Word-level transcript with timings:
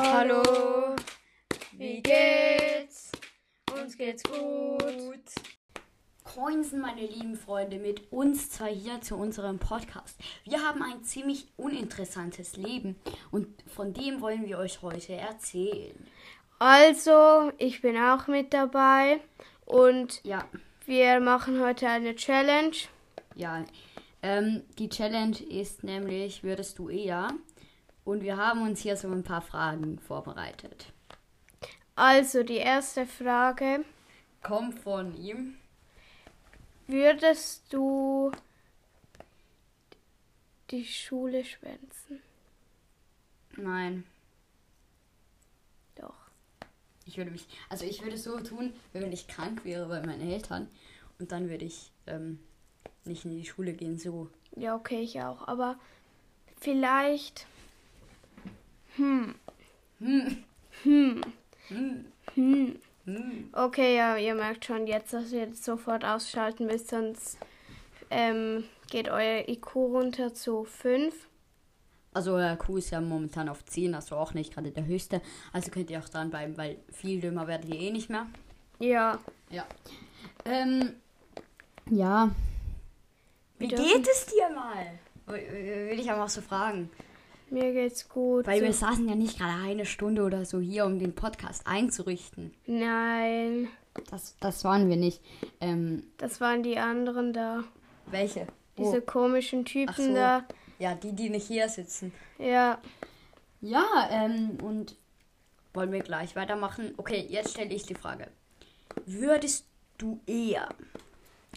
Hallo, 0.00 0.42
wie 1.72 2.00
geht's? 2.02 3.10
Uns 3.74 3.96
geht's 3.96 4.22
gut. 4.22 5.24
Moinsen, 6.36 6.80
meine 6.80 7.00
lieben 7.04 7.34
Freunde, 7.34 7.78
mit 7.78 8.12
uns 8.12 8.48
zwei 8.50 8.72
hier 8.72 9.00
zu 9.00 9.16
unserem 9.16 9.58
Podcast. 9.58 10.16
Wir 10.44 10.60
haben 10.64 10.82
ein 10.84 11.02
ziemlich 11.02 11.48
uninteressantes 11.56 12.56
Leben 12.56 12.94
und 13.32 13.48
von 13.68 13.92
dem 13.92 14.20
wollen 14.20 14.46
wir 14.46 14.58
euch 14.58 14.82
heute 14.82 15.14
erzählen. 15.14 16.06
Also, 16.60 17.50
ich 17.58 17.80
bin 17.82 17.96
auch 17.96 18.28
mit 18.28 18.54
dabei 18.54 19.18
und 19.64 20.20
Ja, 20.22 20.44
wir 20.86 21.18
machen 21.18 21.60
heute 21.60 21.88
eine 21.88 22.14
Challenge. 22.14 22.76
ja. 23.34 23.64
Ähm, 24.20 24.62
die 24.78 24.88
Challenge 24.88 25.36
ist 25.48 25.84
nämlich, 25.84 26.42
würdest 26.42 26.78
du 26.80 26.88
eher? 26.88 27.28
Und 28.08 28.22
wir 28.22 28.38
haben 28.38 28.62
uns 28.62 28.80
hier 28.80 28.96
so 28.96 29.06
ein 29.08 29.22
paar 29.22 29.42
Fragen 29.42 29.98
vorbereitet. 29.98 30.94
Also, 31.94 32.42
die 32.42 32.56
erste 32.56 33.04
Frage. 33.04 33.84
Kommt 34.42 34.78
von 34.78 35.14
ihm. 35.14 35.58
Würdest 36.86 37.70
du 37.70 38.32
die 40.70 40.86
Schule 40.86 41.44
schwänzen? 41.44 42.22
Nein. 43.58 44.04
Doch. 45.94 46.16
Ich 47.04 47.18
würde 47.18 47.30
mich, 47.30 47.46
also 47.68 47.84
ich 47.84 48.00
würde 48.00 48.14
es 48.14 48.24
so 48.24 48.40
tun, 48.40 48.72
wenn 48.94 49.12
ich 49.12 49.28
krank 49.28 49.66
wäre 49.66 49.86
bei 49.86 50.00
meinen 50.00 50.30
Eltern 50.30 50.70
und 51.18 51.30
dann 51.30 51.50
würde 51.50 51.66
ich 51.66 51.92
ähm, 52.06 52.38
nicht 53.04 53.26
in 53.26 53.32
die 53.32 53.44
Schule 53.44 53.74
gehen, 53.74 53.98
so. 53.98 54.30
Ja, 54.56 54.76
okay, 54.76 55.02
ich 55.02 55.20
auch. 55.20 55.46
Aber 55.46 55.78
vielleicht. 56.58 57.46
Hm. 58.98 59.34
Hm. 60.00 60.44
Hm. 60.82 61.20
Hm. 61.68 62.04
Hm. 62.34 62.78
Hm. 63.04 63.48
Okay, 63.52 63.96
ja, 63.96 64.16
ihr 64.16 64.34
merkt 64.34 64.66
schon 64.66 64.86
jetzt, 64.86 65.12
dass 65.12 65.32
ihr 65.32 65.40
jetzt 65.40 65.64
sofort 65.64 66.04
ausschalten 66.04 66.66
müsst, 66.66 66.88
sonst 66.88 67.38
ähm, 68.10 68.64
geht 68.90 69.08
euer 69.08 69.48
IQ 69.48 69.76
runter 69.76 70.34
zu 70.34 70.64
5. 70.64 71.14
Also 72.12 72.36
der 72.36 72.56
Q 72.56 72.78
ist 72.78 72.90
ja 72.90 73.00
momentan 73.00 73.48
auf 73.48 73.64
10, 73.64 73.94
also 73.94 74.16
auch 74.16 74.34
nicht 74.34 74.52
gerade 74.52 74.72
der 74.72 74.84
höchste. 74.84 75.22
Also 75.52 75.70
könnt 75.70 75.90
ihr 75.90 76.00
auch 76.00 76.08
dranbleiben, 76.08 76.56
weil 76.58 76.78
viel 76.92 77.20
dümmer 77.20 77.46
werdet 77.46 77.72
ihr 77.72 77.80
eh 77.80 77.90
nicht 77.90 78.10
mehr. 78.10 78.26
Ja. 78.80 79.18
Ja. 79.50 79.64
Ähm, 80.44 80.94
ja. 81.90 82.30
Wie 83.58 83.70
Wir 83.70 83.76
geht 83.76 84.08
es 84.08 84.26
dir 84.26 84.48
mal? 84.50 84.98
Will 85.26 85.98
ich 85.98 86.10
aber 86.10 86.24
auch 86.24 86.28
so 86.28 86.40
fragen. 86.40 86.90
Mir 87.50 87.72
geht's 87.72 88.08
gut. 88.08 88.46
Weil 88.46 88.60
wir 88.62 88.72
so. 88.72 88.86
saßen 88.86 89.08
ja 89.08 89.14
nicht 89.14 89.38
gerade 89.38 89.62
eine 89.64 89.86
Stunde 89.86 90.22
oder 90.22 90.44
so 90.44 90.60
hier, 90.60 90.84
um 90.84 90.98
den 90.98 91.14
Podcast 91.14 91.66
einzurichten. 91.66 92.52
Nein, 92.66 93.68
Das, 94.10 94.36
das 94.40 94.64
waren 94.64 94.88
wir 94.88 94.96
nicht. 94.96 95.20
Ähm, 95.60 96.04
das 96.18 96.40
waren 96.40 96.62
die 96.62 96.78
anderen 96.78 97.32
da. 97.32 97.64
welche? 98.06 98.46
Diese 98.76 98.98
Wo? 99.00 99.06
komischen 99.06 99.64
Typen 99.64 99.94
so. 100.08 100.14
da. 100.14 100.44
Ja, 100.78 100.94
die, 100.94 101.12
die 101.12 101.30
nicht 101.30 101.46
hier 101.48 101.68
sitzen. 101.68 102.12
Ja. 102.38 102.78
Ja, 103.60 103.84
ähm, 104.10 104.58
und 104.62 104.94
wollen 105.74 105.90
wir 105.90 106.00
gleich 106.00 106.36
weitermachen? 106.36 106.92
Okay, 106.96 107.26
jetzt 107.28 107.50
stelle 107.52 107.74
ich 107.74 107.82
die 107.84 107.94
Frage. 107.96 108.28
Würdest 109.06 109.66
du 109.96 110.20
eher 110.26 110.68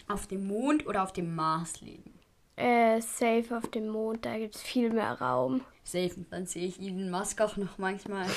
auf 0.08 0.26
dem 0.26 0.46
Mond 0.48 0.86
oder 0.86 1.04
auf 1.04 1.12
dem 1.12 1.34
Mars 1.36 1.80
leben? 1.80 2.12
Äh, 2.56 3.00
safe 3.00 3.56
auf 3.56 3.68
dem 3.70 3.88
Mond, 3.88 4.24
da 4.26 4.36
gibt's 4.38 4.60
viel 4.60 4.90
mehr 4.90 5.12
Raum. 5.20 5.60
Safe, 5.84 6.14
und 6.16 6.32
dann 6.32 6.46
sehe 6.46 6.66
ich 6.66 6.80
Elon 6.80 7.10
Musk 7.10 7.40
auch 7.40 7.56
noch 7.56 7.78
manchmal. 7.78 8.26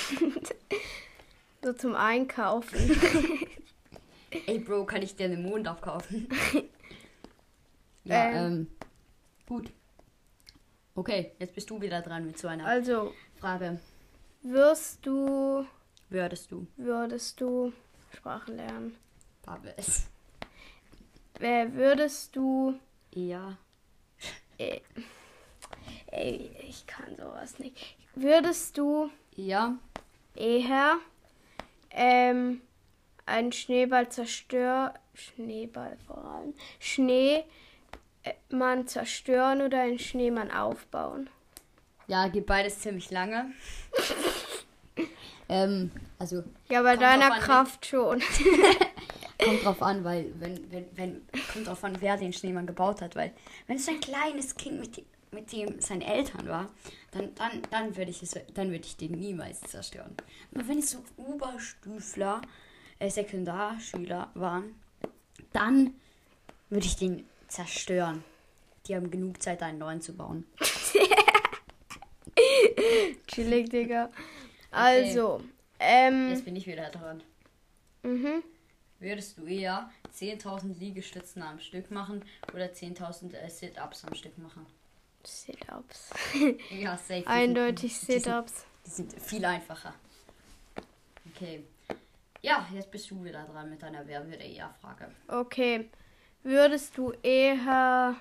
So 1.63 1.73
zum 1.73 1.95
Einkaufen. 1.95 2.77
Ey, 4.45 4.59
Bro, 4.59 4.85
kann 4.85 5.01
ich 5.01 5.15
dir 5.15 5.29
den 5.29 5.41
Mond 5.41 5.67
aufkaufen? 5.67 6.27
ja, 8.03 8.29
Ähm. 8.29 8.35
ähm, 8.35 8.67
gut. 9.47 9.71
Okay, 10.93 11.31
jetzt 11.39 11.55
bist 11.55 11.67
du 11.71 11.81
wieder 11.81 12.01
dran 12.03 12.27
mit 12.27 12.37
so 12.37 12.47
einer 12.47 12.67
also, 12.67 13.15
Frage. 13.39 13.79
wirst 14.43 15.03
du, 15.07 15.65
Würdest 16.09 16.51
du? 16.51 16.67
würdest 16.77 17.41
du 17.41 17.73
Sprachen 18.15 18.57
lernen? 18.57 18.95
Babes. 19.43 20.03
Äh, 21.39 21.67
würdest 21.71 22.35
du 22.35 22.75
Ja. 23.11 23.57
Ey, 24.59 24.83
ey, 26.15 26.51
ich 26.67 26.85
kann 26.87 27.15
sowas 27.17 27.59
nicht. 27.59 27.95
Würdest 28.15 28.77
du 28.77 29.09
Ja. 29.35 29.75
eher 30.35 30.95
ähm, 31.91 32.61
einen 33.25 33.51
Schneeball 33.51 34.09
zerstören, 34.09 34.91
Schneeball 35.13 35.97
vor 36.07 36.23
allem, 36.23 36.53
Schneemann 36.79 37.45
zerstören 38.87 39.61
oder 39.61 39.81
einen 39.81 39.99
Schneemann 39.99 40.51
aufbauen? 40.51 41.29
Ja, 42.07 42.27
geht 42.27 42.45
beides 42.45 42.79
ziemlich 42.79 43.09
lange. 43.11 43.51
ähm, 45.49 45.91
also 46.19 46.43
Ja, 46.69 46.81
bei 46.81 46.95
deiner 46.97 47.33
an, 47.33 47.39
Kraft 47.39 47.85
schon. 47.85 48.21
Kommt 49.43 49.65
drauf 49.65 49.81
an, 49.81 50.03
weil 50.03 50.31
wenn, 50.39 50.71
wenn, 50.71 50.85
wenn, 50.95 51.21
kommt 51.51 51.67
drauf 51.67 51.83
an, 51.83 51.97
wer 51.99 52.15
den 52.17 52.31
Schneemann 52.31 52.65
gebaut 52.65 53.01
hat, 53.01 53.15
weil 53.15 53.33
wenn 53.67 53.75
es 53.75 53.87
ein 53.87 53.99
kleines 53.99 54.55
Kind 54.55 54.79
mit, 54.79 54.95
dem- 54.97 55.05
mit 55.31 55.51
dem 55.51 55.81
seine 55.81 56.05
Eltern 56.05 56.47
war, 56.47 56.69
dann, 57.11 57.33
dann, 57.35 57.61
dann 57.69 57.97
würde 57.97 58.11
ich 58.11 58.23
es, 58.23 58.35
dann 58.53 58.71
würde 58.71 58.85
ich 58.85 58.97
den 58.97 59.13
niemals 59.13 59.61
zerstören. 59.61 60.15
Aber 60.53 60.67
wenn 60.67 60.79
es 60.79 60.91
so 60.91 61.03
Oberstüfler, 61.17 62.41
äh, 62.99 63.09
Sekundarschüler 63.09 64.31
waren, 64.33 64.75
dann 65.53 65.95
würde 66.69 66.85
ich 66.85 66.95
den 66.95 67.25
zerstören. 67.47 68.23
Die 68.87 68.95
haben 68.95 69.09
genug 69.11 69.41
Zeit, 69.41 69.61
einen 69.63 69.79
neuen 69.79 70.01
zu 70.01 70.13
bauen. 70.13 70.45
Chillig, 73.27 73.69
Digga. 73.69 74.09
Also, 74.71 75.41
ähm, 75.79 76.29
Jetzt 76.29 76.45
bin 76.45 76.55
ich 76.55 76.67
wieder 76.67 76.89
dran. 76.89 77.23
mhm. 78.03 78.43
Würdest 78.99 79.37
du 79.37 79.45
eher 79.45 79.89
10.000 80.17 80.79
Liegestützen 80.79 81.41
am 81.43 81.59
Stück 81.59 81.91
machen 81.91 82.23
oder 82.53 82.67
10.000 82.67 83.33
äh, 83.33 83.49
Sit-Ups 83.49 84.05
am 84.05 84.15
Stück 84.15 84.37
machen? 84.37 84.65
Sit-ups. 85.27 86.09
Ja, 86.69 86.97
safe. 86.97 87.25
Eindeutig 87.27 87.97
sind- 87.97 88.07
die 88.09 88.13
sind- 88.13 88.23
Sit-ups. 88.25 88.65
Die 88.85 88.89
sind 88.91 89.21
viel 89.21 89.43
einfacher. 89.45 89.93
Okay. 91.33 91.63
Ja, 92.41 92.67
jetzt 92.73 92.91
bist 92.91 93.09
du 93.09 93.23
wieder 93.23 93.43
dran 93.45 93.69
mit 93.69 93.81
deiner 93.81 94.05
Wer 94.07 94.23
würde 94.27 94.43
eher 94.43 94.73
Frage. 94.81 95.09
Okay. 95.27 95.89
Würdest 96.43 96.95
du 96.97 97.11
eher 97.23 98.15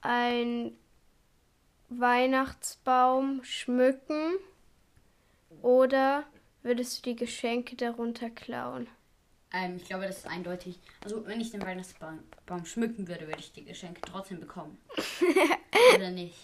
ein 0.00 0.76
Weihnachtsbaum 1.88 3.44
schmücken 3.44 4.32
oder 5.62 6.24
würdest 6.62 6.98
du 7.06 7.10
die 7.10 7.16
Geschenke 7.16 7.76
darunter 7.76 8.30
klauen? 8.30 8.88
Ähm, 9.54 9.76
ich 9.76 9.84
glaube, 9.84 10.06
das 10.06 10.18
ist 10.18 10.26
eindeutig. 10.26 10.78
Also, 11.04 11.26
wenn 11.26 11.40
ich 11.40 11.50
den 11.50 11.62
Weihnachtsbaum 11.62 12.20
Baum 12.46 12.64
schmücken 12.64 13.06
würde, 13.08 13.26
würde 13.26 13.40
ich 13.40 13.52
die 13.52 13.64
Geschenke 13.64 14.00
trotzdem 14.00 14.40
bekommen. 14.40 14.78
Oder 15.94 16.10
nicht? 16.10 16.36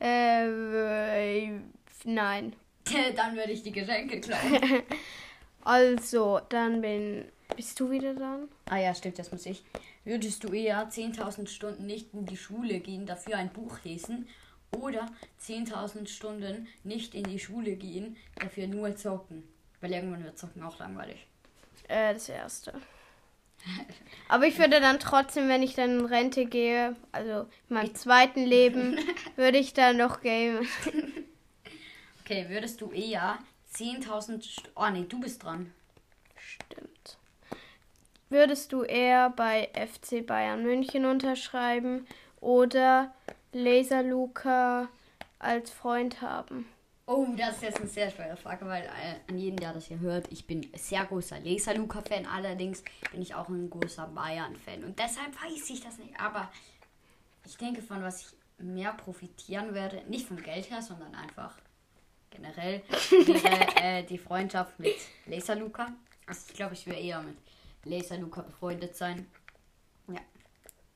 Ähm, 0.00 0.74
äh, 0.74 1.50
nein. 2.04 2.54
Dann 3.16 3.36
würde 3.36 3.52
ich 3.52 3.62
die 3.62 3.72
Geschenke 3.72 4.20
klauen. 4.20 4.82
Also, 5.62 6.40
dann 6.48 6.80
bin. 6.80 7.26
Bist 7.54 7.78
du 7.78 7.90
wieder 7.90 8.14
dran? 8.14 8.48
ah 8.70 8.78
ja, 8.78 8.94
stimmt, 8.94 9.18
das 9.18 9.30
muss 9.30 9.44
ich. 9.44 9.62
Würdest 10.04 10.42
du 10.42 10.48
eher 10.54 10.88
10.000 10.88 11.48
Stunden 11.48 11.84
nicht 11.84 12.14
in 12.14 12.24
die 12.24 12.38
Schule 12.38 12.80
gehen, 12.80 13.04
dafür 13.04 13.36
ein 13.36 13.52
Buch 13.52 13.78
lesen? 13.84 14.26
Oder 14.70 15.06
10.000 15.42 16.06
Stunden 16.06 16.66
nicht 16.82 17.14
in 17.14 17.24
die 17.24 17.38
Schule 17.38 17.76
gehen, 17.76 18.16
dafür 18.36 18.68
nur 18.68 18.96
zocken? 18.96 19.42
Weil 19.80 19.92
irgendwann 19.92 20.24
wird 20.24 20.38
zocken 20.38 20.62
auch 20.62 20.78
langweilig. 20.78 21.26
Äh, 21.90 22.14
das 22.14 22.28
erste. 22.28 22.72
Aber 24.28 24.46
ich 24.46 24.58
würde 24.58 24.80
dann 24.80 25.00
trotzdem, 25.00 25.48
wenn 25.48 25.62
ich 25.62 25.74
dann 25.74 25.98
in 25.98 26.06
Rente 26.06 26.46
gehe, 26.46 26.94
also 27.10 27.48
in 27.68 27.74
meinem 27.74 27.94
zweiten 27.94 28.44
Leben, 28.44 28.96
würde 29.36 29.58
ich 29.58 29.74
dann 29.74 29.96
noch 29.96 30.22
gamen. 30.22 30.66
Okay, 32.22 32.46
würdest 32.48 32.80
du 32.80 32.92
eher 32.92 33.38
10.000 33.74 34.42
St 34.42 34.70
Oh 34.76 34.88
nee, 34.90 35.04
du 35.08 35.20
bist 35.20 35.42
dran. 35.42 35.72
Stimmt. 36.36 37.18
Würdest 38.28 38.72
du 38.72 38.84
eher 38.84 39.30
bei 39.30 39.68
FC 39.74 40.24
Bayern 40.24 40.62
München 40.62 41.04
unterschreiben 41.04 42.06
oder 42.40 43.12
Laser 43.52 44.04
Luca 44.04 44.88
als 45.40 45.72
Freund 45.72 46.22
haben? 46.22 46.66
Oh, 47.12 47.26
das 47.36 47.56
ist 47.56 47.62
jetzt 47.62 47.80
eine 47.80 47.88
sehr 47.88 48.08
schwere 48.08 48.36
Frage, 48.36 48.64
weil 48.66 48.84
äh, 48.84 49.28
an 49.28 49.36
jeden, 49.36 49.56
der 49.56 49.72
das 49.72 49.86
hier 49.86 49.98
hört, 49.98 50.30
ich 50.30 50.46
bin 50.46 50.70
sehr 50.76 51.04
großer 51.04 51.40
Laser 51.40 51.74
Luca-Fan, 51.74 52.24
allerdings 52.24 52.84
bin 53.10 53.20
ich 53.20 53.34
auch 53.34 53.48
ein 53.48 53.68
großer 53.68 54.06
Bayern-Fan. 54.06 54.84
Und 54.84 54.96
deshalb 54.96 55.34
weiß 55.34 55.70
ich 55.70 55.80
das 55.80 55.98
nicht. 55.98 56.14
Aber 56.20 56.48
ich 57.44 57.56
denke, 57.56 57.82
von 57.82 58.00
was 58.04 58.20
ich 58.20 58.64
mehr 58.64 58.92
profitieren 58.92 59.74
werde, 59.74 60.04
nicht 60.08 60.28
vom 60.28 60.40
Geld 60.40 60.70
her, 60.70 60.82
sondern 60.82 61.12
einfach 61.16 61.56
generell 62.30 62.80
wäre 63.10 63.76
äh, 63.82 64.04
die 64.04 64.18
Freundschaft 64.18 64.78
mit 64.78 64.94
Laser 65.26 65.56
Luca. 65.56 65.92
Also 66.28 66.42
ich 66.46 66.54
glaube, 66.54 66.74
ich 66.74 66.86
würde 66.86 67.00
eher 67.00 67.22
mit 67.22 67.38
Laser 67.82 68.18
Luca 68.18 68.42
befreundet 68.42 68.94
sein. 68.94 69.26
Ja. 70.06 70.20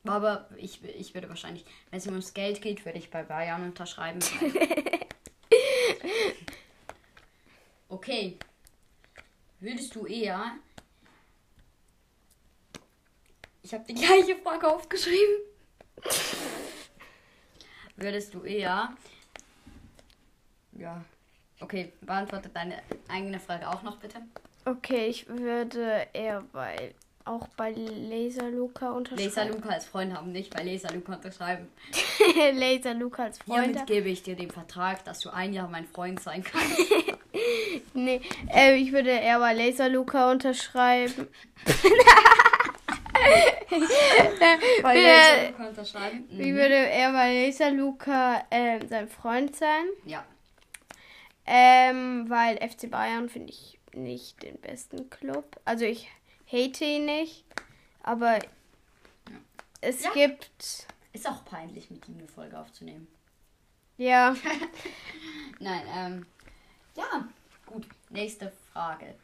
Aber 0.05 0.47
ich, 0.55 0.81
ich 0.81 1.13
würde 1.13 1.27
wahrscheinlich, 1.27 1.65
wenn 1.89 1.99
es 1.99 2.07
ums 2.07 2.33
Geld 2.33 2.61
geht, 2.61 2.85
würde 2.85 2.99
ich 2.99 3.11
bei 3.11 3.23
Bayern 3.23 3.65
unterschreiben. 3.65 4.19
okay. 7.89 8.37
Würdest 9.59 9.95
du 9.95 10.05
eher. 10.05 10.53
Ich 13.63 13.73
habe 13.73 13.83
die 13.87 13.95
gleiche 13.95 14.35
Frage 14.37 14.67
aufgeschrieben. 14.67 15.35
Würdest 17.95 18.33
du 18.33 18.43
eher. 18.43 18.95
Ja. 20.73 21.03
Okay, 21.59 21.93
beantworte 22.01 22.49
deine 22.49 22.83
eigene 23.07 23.39
Frage 23.39 23.67
auch 23.67 23.81
noch 23.81 23.97
bitte. 23.97 24.21
Okay, 24.65 25.07
ich 25.07 25.27
würde 25.27 26.07
eher 26.13 26.43
bei 26.51 26.93
auch 27.23 27.47
bei 27.57 27.71
Laser 27.71 28.51
Luca 28.51 28.91
unterschreiben. 28.91 29.23
Laser 29.23 29.45
Luca 29.45 29.69
als 29.69 29.85
Freund 29.85 30.13
haben, 30.13 30.31
nicht 30.31 30.53
bei 30.53 30.63
Laser 30.63 30.93
Luca 30.93 31.15
unterschreiben. 31.15 31.67
Laser 32.53 32.93
Luca 32.93 33.23
als 33.23 33.39
Freund. 33.39 33.65
Hiermit 33.65 33.87
gebe 33.87 34.09
ich 34.09 34.21
dir 34.21 34.35
den 34.35 34.51
Vertrag, 34.51 35.03
dass 35.05 35.21
du 35.21 35.31
ein 35.31 35.53
Jahr 35.53 35.67
mein 35.67 35.87
Freund 35.87 36.19
sein 36.19 36.43
kannst. 36.43 36.77
nee, 37.93 38.21
äh, 38.53 38.75
ich 38.75 38.91
würde 38.91 39.09
eher 39.11 39.39
bei 39.39 39.53
Laser 39.53 39.89
Luca 39.89 40.31
unterschreiben. 40.31 41.27
bei 44.81 44.95
Laser 44.95 45.51
Luca 45.51 45.67
unterschreiben? 45.69 46.25
Ich 46.29 46.53
würde 46.53 46.73
eher 46.75 47.11
bei 47.11 47.33
Laser 47.45 47.71
Luca 47.71 48.43
äh, 48.49 48.85
sein 48.87 49.07
Freund 49.07 49.55
sein. 49.55 49.85
Ja. 50.05 50.25
Ähm, 51.45 52.25
weil 52.29 52.57
FC 52.57 52.89
Bayern 52.89 53.29
finde 53.29 53.51
ich 53.51 53.79
nicht 53.93 54.41
den 54.43 54.59
besten 54.59 55.09
Club. 55.09 55.59
Also 55.63 55.85
ich 55.85 56.09
hate 56.51 56.83
ihn 56.83 57.05
nicht, 57.05 57.45
aber 58.03 58.39
es 59.81 60.03
Ja. 60.03 60.11
gibt 60.13 60.87
Ist 61.13 61.29
auch 61.29 61.45
peinlich, 61.45 61.89
mit 61.91 62.07
ihm 62.09 62.17
eine 62.17 62.27
Folge 62.27 62.57
aufzunehmen. 62.59 63.07
ja 63.97 64.35
Nein, 65.59 65.81
ähm. 65.95 66.25
Ja, 66.97 67.27
gut. 67.65 67.87
Nächste 68.09 68.51
Frage. 68.71 69.15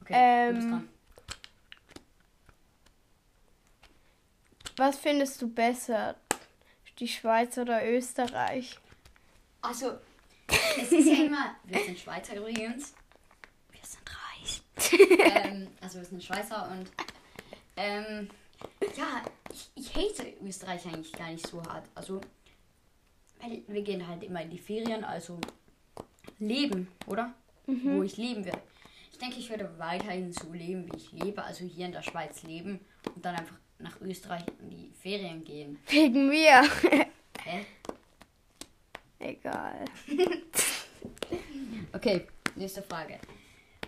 Okay, 0.00 0.48
du 0.48 0.54
bist 0.54 0.66
Ähm, 0.66 0.70
dran. 0.70 0.88
Was 4.76 4.98
findest 4.98 5.40
du 5.42 5.48
besser? 5.48 6.16
Die 6.98 7.08
Schweiz 7.08 7.58
oder 7.58 7.86
Österreich? 7.88 8.78
Also, 9.60 9.98
es 10.48 10.92
ist 10.92 11.06
ja 11.06 11.24
immer. 11.24 11.56
Wir 11.64 11.84
sind 11.84 11.98
Schweizer 11.98 12.36
übrigens. 12.36 12.94
Wir 13.70 13.80
sind 13.82 14.10
reich. 14.10 14.62
ähm, 15.44 15.68
also, 15.80 15.98
wir 15.98 16.04
sind 16.04 16.22
Schweizer 16.22 16.68
und. 16.70 16.90
Ähm, 17.76 18.28
ja, 18.96 19.22
ich, 19.50 19.70
ich 19.74 19.94
hate 19.94 20.34
Österreich 20.44 20.86
eigentlich 20.86 21.12
gar 21.12 21.30
nicht 21.30 21.46
so 21.46 21.62
hart. 21.64 21.88
Also, 21.94 22.20
weil 23.40 23.62
wir 23.66 23.82
gehen 23.82 24.06
halt 24.06 24.22
immer 24.22 24.42
in 24.42 24.50
die 24.50 24.58
Ferien, 24.58 25.04
also 25.04 25.40
leben, 26.38 26.88
oder? 27.06 27.34
Wo 27.84 28.02
ich 28.02 28.16
leben 28.16 28.44
werde. 28.44 28.60
Ich 29.12 29.18
denke, 29.18 29.38
ich 29.38 29.50
werde 29.50 29.70
weiterhin 29.78 30.32
so 30.32 30.52
leben, 30.52 30.90
wie 30.92 30.96
ich 30.96 31.12
lebe, 31.12 31.42
also 31.42 31.64
hier 31.64 31.86
in 31.86 31.92
der 31.92 32.02
Schweiz 32.02 32.42
leben 32.42 32.80
und 33.14 33.24
dann 33.24 33.36
einfach 33.36 33.56
nach 33.78 34.00
Österreich 34.00 34.42
in 34.60 34.70
die 34.70 34.92
Ferien 35.00 35.44
gehen. 35.44 35.78
Wegen 35.88 36.28
mir. 36.28 36.62
Hä? 37.44 37.66
Egal. 39.18 39.84
Okay, 41.94 42.26
nächste 42.56 42.82
Frage. 42.82 43.18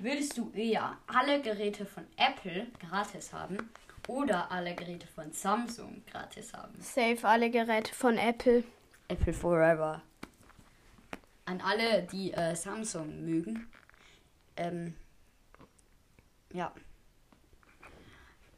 Würdest 0.01 0.37
du 0.37 0.51
eher 0.53 0.99
alle 1.07 1.41
Geräte 1.41 1.87
von 1.87 2.05
Apple 2.17 2.67
gratis 2.79 3.33
haben 3.33 3.71
oder 4.09 4.51
alle 4.53 4.75
Geräte 4.75 5.07
von 5.07 5.33
Samsung 5.33 6.03
gratis 6.11 6.53
haben? 6.53 6.75
Save 6.81 7.19
alle 7.27 7.51
Geräte 7.51 7.95
von 7.95 8.19
Apple. 8.19 8.63
Apple 9.09 9.33
Forever. 9.33 10.03
An 11.47 11.61
alle, 11.61 12.03
die 12.05 12.33
äh, 12.33 12.55
Samsung 12.55 13.25
mögen. 13.25 13.69
Ähm, 14.57 14.95
ja. 16.53 16.73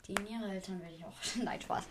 Die 0.06 0.12
in 0.12 0.26
ihre 0.28 0.50
Eltern 0.50 0.80
werde 0.80 0.94
ich 0.94 1.04
auch. 1.04 1.14
Nein, 1.42 1.60
Spaß. 1.60 1.84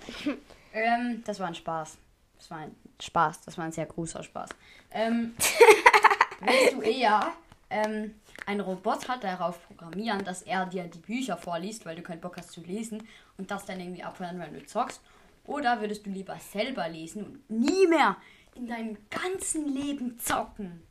ähm, 0.73 1.23
das 1.25 1.39
war 1.39 1.47
ein 1.47 1.55
Spaß. 1.55 1.97
Das 2.37 2.51
war 2.51 2.59
ein 2.59 2.75
Spaß. 3.01 3.41
Das 3.41 3.57
war 3.57 3.65
ein 3.65 3.71
sehr 3.71 3.85
großer 3.85 4.23
Spaß. 4.23 4.49
Ähm, 4.91 5.35
willst 6.39 6.73
du 6.73 6.81
eher 6.81 7.33
ähm, 7.69 8.15
einen 8.45 8.61
Roboter 8.61 9.17
darauf 9.17 9.65
programmieren, 9.67 10.23
dass 10.23 10.43
er 10.43 10.65
dir 10.65 10.83
die 10.85 10.99
Bücher 10.99 11.37
vorliest, 11.37 11.85
weil 11.85 11.95
du 11.95 12.03
keinen 12.03 12.21
Bock 12.21 12.37
hast 12.37 12.51
zu 12.51 12.61
lesen 12.61 13.07
und 13.37 13.51
das 13.51 13.65
dann 13.65 13.79
irgendwie 13.79 14.03
abhören, 14.03 14.39
wenn 14.39 14.53
du 14.53 14.65
zockst? 14.65 15.01
Oder 15.45 15.81
würdest 15.81 16.05
du 16.05 16.09
lieber 16.09 16.37
selber 16.39 16.87
lesen 16.87 17.23
und 17.23 17.49
nie 17.49 17.87
mehr 17.87 18.17
in 18.55 18.67
deinem 18.67 18.97
ganzen 19.09 19.67
Leben 19.73 20.17
zocken? 20.19 20.81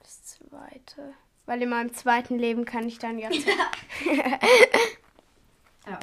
Das 0.00 0.24
zweite. 0.24 1.14
Weil 1.46 1.62
in 1.62 1.68
meinem 1.70 1.92
zweiten 1.94 2.38
Leben 2.38 2.64
kann 2.64 2.86
ich 2.86 2.98
dann 2.98 3.18
jetzt. 3.18 3.46
Ja. 5.86 6.00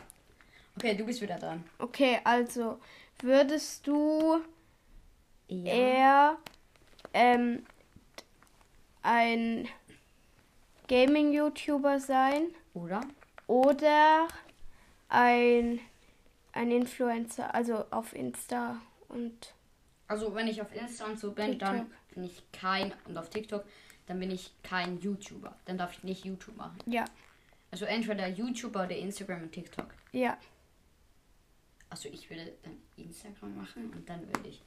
Okay, 0.78 0.94
du 0.96 1.06
bist 1.06 1.22
wieder 1.22 1.40
dran. 1.40 1.64
Okay, 1.80 2.20
also 2.24 2.80
würdest 3.22 3.88
du 3.88 4.42
Ja. 5.48 5.72
eher 5.74 6.38
ähm, 7.14 7.66
ein 9.02 9.68
Gaming-YouTuber 10.88 12.00
sein 12.00 12.44
Oder? 12.76 13.02
oder 13.48 14.28
ein, 15.10 15.80
ein 16.54 16.70
Influencer, 16.72 17.54
also 17.56 17.86
auf 17.90 18.14
Insta 18.14 18.80
und 19.10 19.56
Also 20.12 20.36
wenn 20.36 20.48
ich 20.48 20.62
auf 20.62 20.74
Insta 20.76 21.06
und 21.06 21.18
so 21.18 21.32
bin, 21.32 21.58
dann 21.58 21.86
TikTok. 21.86 22.14
bin 22.16 22.24
ich 22.26 22.44
kein 22.52 22.94
und 23.06 23.18
auf 23.18 23.30
TikTok, 23.30 23.64
dann 24.08 24.20
bin 24.20 24.30
ich 24.30 24.52
kein 24.62 25.00
YouTuber. 25.00 25.56
Dann 25.66 25.78
darf 25.78 25.94
ich 25.94 26.04
nicht 26.04 26.26
YouTube 26.26 26.58
machen. 26.58 26.78
ja, 26.86 27.06
Also 27.72 27.86
entweder 27.86 28.28
YouTuber 28.28 28.84
oder 28.84 28.96
Instagram 28.98 29.44
und 29.44 29.52
TikTok. 29.54 29.88
ja. 30.12 30.38
Also 31.90 32.08
ich 32.10 32.30
würde 32.30 32.54
dann 32.64 32.78
Instagram 32.98 33.56
machen 33.56 33.90
und 33.94 34.08
dann 34.10 34.26
würde 34.28 34.48
ich 34.48 34.62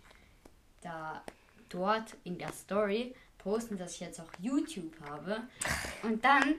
da 0.83 1.23
dort 1.71 2.15
in 2.25 2.37
der 2.39 2.53
Story 2.53 3.15
posten, 3.39 3.79
dass 3.79 3.95
ich 3.95 4.01
jetzt 4.01 4.21
auch 4.21 4.31
YouTube 4.41 4.93
habe. 5.09 5.43
Und 6.03 6.23
dann, 6.25 6.55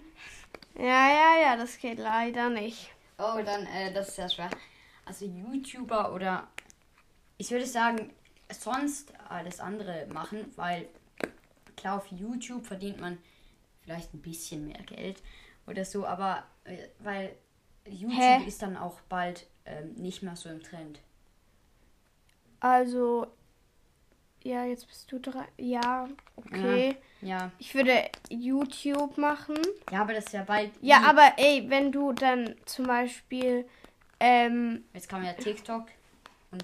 Ja, 0.76 1.08
ja, 1.08 1.42
ja, 1.42 1.56
das 1.58 1.78
geht 1.78 2.00
leider 2.00 2.50
nicht. 2.50 2.90
oh, 3.20 3.40
dann, 3.46 3.66
äh, 3.68 3.94
das 3.94 4.10
ist 4.10 4.16
sehr 4.16 4.30
schwer. 4.30 4.50
Also 5.06 5.26
YouTuber 5.26 6.14
oder 6.14 6.48
ich 7.38 7.52
würde 7.52 7.68
sagen, 7.68 8.12
sonst 8.52 9.14
alles 9.30 9.60
andere 9.60 10.08
machen, 10.08 10.52
weil 10.56 10.88
klar 11.76 11.98
auf 11.98 12.08
YouTube 12.08 12.66
verdient 12.66 13.00
man 13.00 13.18
vielleicht 13.82 14.14
ein 14.14 14.22
bisschen 14.22 14.68
mehr 14.68 14.82
Geld 14.84 15.22
oder 15.68 15.86
so, 15.86 16.06
aber 16.06 16.44
äh, 16.64 16.78
weil 17.00 17.36
YouTube 17.88 18.20
Hä? 18.20 18.44
ist 18.48 18.62
dann 18.62 18.78
auch 18.78 19.00
bald 19.10 19.48
ähm, 19.66 19.94
nicht 19.96 20.24
mehr 20.24 20.36
so 20.36 20.50
im 20.50 20.62
Trend. 20.62 21.00
Also, 22.60 23.28
ja, 24.44 24.66
jetzt 24.66 24.88
bist 24.88 25.12
du 25.12 25.20
dran. 25.20 25.46
Ja, 25.58 26.08
okay. 26.36 26.96
Ja, 27.22 27.52
Ich 27.60 27.74
würde 27.76 28.10
YouTube 28.30 29.18
machen. 29.18 29.58
ja, 29.92 30.02
aber 30.02 30.14
das 30.14 30.26
ist 30.26 30.34
ja 30.34 30.44
bald. 30.44 30.72
Ja, 30.82 31.02
aber 31.04 31.34
ey, 31.38 31.70
wenn 31.70 31.92
du 31.92 32.14
dann 32.14 32.56
zum 32.66 32.88
Beispiel, 32.88 33.68
ähm, 34.20 34.84
Jetzt 34.94 35.10
kam 35.10 35.24
ja 35.24 35.34
TikTok 35.34 35.88
und 36.52 36.64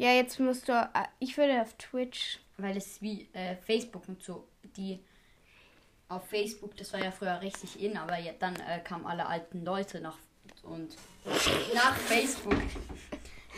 ja, 0.00 0.12
jetzt 0.12 0.40
musst 0.40 0.66
du, 0.66 0.72
äh, 0.72 1.04
ich 1.18 1.36
würde 1.36 1.60
auf 1.60 1.74
Twitch. 1.74 2.40
weil 2.56 2.76
es 2.76 3.00
wie 3.02 3.28
äh, 3.32 3.56
Facebook 3.56 4.08
und 4.08 4.22
so, 4.22 4.48
die 4.76 4.98
auf 6.08 6.26
Facebook, 6.28 6.76
das 6.76 6.92
war 6.92 7.02
ja 7.02 7.10
früher 7.10 7.40
richtig 7.40 7.80
in, 7.82 7.96
aber 7.96 8.18
ja, 8.18 8.32
dann 8.38 8.56
äh, 8.56 8.80
kamen 8.80 9.06
alle 9.06 9.26
alten 9.26 9.64
Leute 9.64 10.00
nach 10.00 10.16
und 10.62 10.96
nach 11.74 11.96
Facebook. 11.96 12.60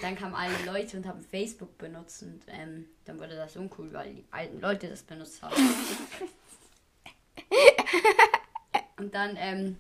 Dann 0.01 0.17
kamen 0.17 0.35
alle 0.35 0.57
Leute 0.67 0.97
und 0.97 1.07
haben 1.07 1.23
Facebook 1.23 1.79
benutzt 1.79 2.25
und 2.25 2.43
ähm, 2.49 2.87
dann 3.05 3.21
wurde 3.21 3.37
das 3.37 3.57
uncool, 3.57 3.93
weil 3.93 4.15
die 4.15 4.25
alten 4.33 4.61
Leute 4.61 4.89
das 4.89 5.03
benutzt 5.03 5.43
haben. 5.43 5.55
Und 8.99 9.15
dann, 9.15 9.37
ähm, 9.37 9.79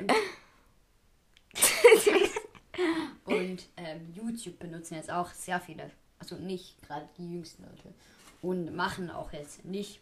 und, 0.00 0.12
und 3.26 3.66
ähm, 3.76 4.12
YouTube 4.14 4.58
benutzen 4.58 4.94
jetzt 4.94 5.10
auch 5.10 5.30
sehr 5.32 5.60
viele, 5.60 5.90
also 6.18 6.36
nicht 6.36 6.80
gerade 6.82 7.08
die 7.18 7.32
jüngsten 7.32 7.64
Leute 7.64 7.92
und 8.42 8.74
machen 8.74 9.10
auch 9.10 9.32
jetzt 9.32 9.64
nicht, 9.64 10.00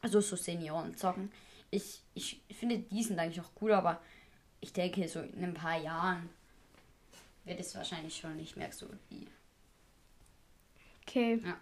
also 0.00 0.20
so 0.20 0.36
Senioren 0.36 0.96
zocken. 0.96 1.32
Ich, 1.70 2.02
ich 2.14 2.40
finde, 2.50 2.78
die 2.78 3.02
sind 3.02 3.18
eigentlich 3.18 3.40
auch 3.40 3.50
cool, 3.60 3.72
aber 3.72 4.00
ich 4.60 4.72
denke, 4.72 5.08
so 5.08 5.20
in 5.20 5.42
ein 5.42 5.54
paar 5.54 5.80
Jahren 5.80 6.28
wird 7.44 7.58
es 7.58 7.74
wahrscheinlich 7.74 8.16
schon 8.16 8.36
nicht 8.36 8.56
mehr 8.56 8.70
so 8.70 8.86
wie. 9.08 9.26
Okay. 11.02 11.40
Ja. 11.44 11.56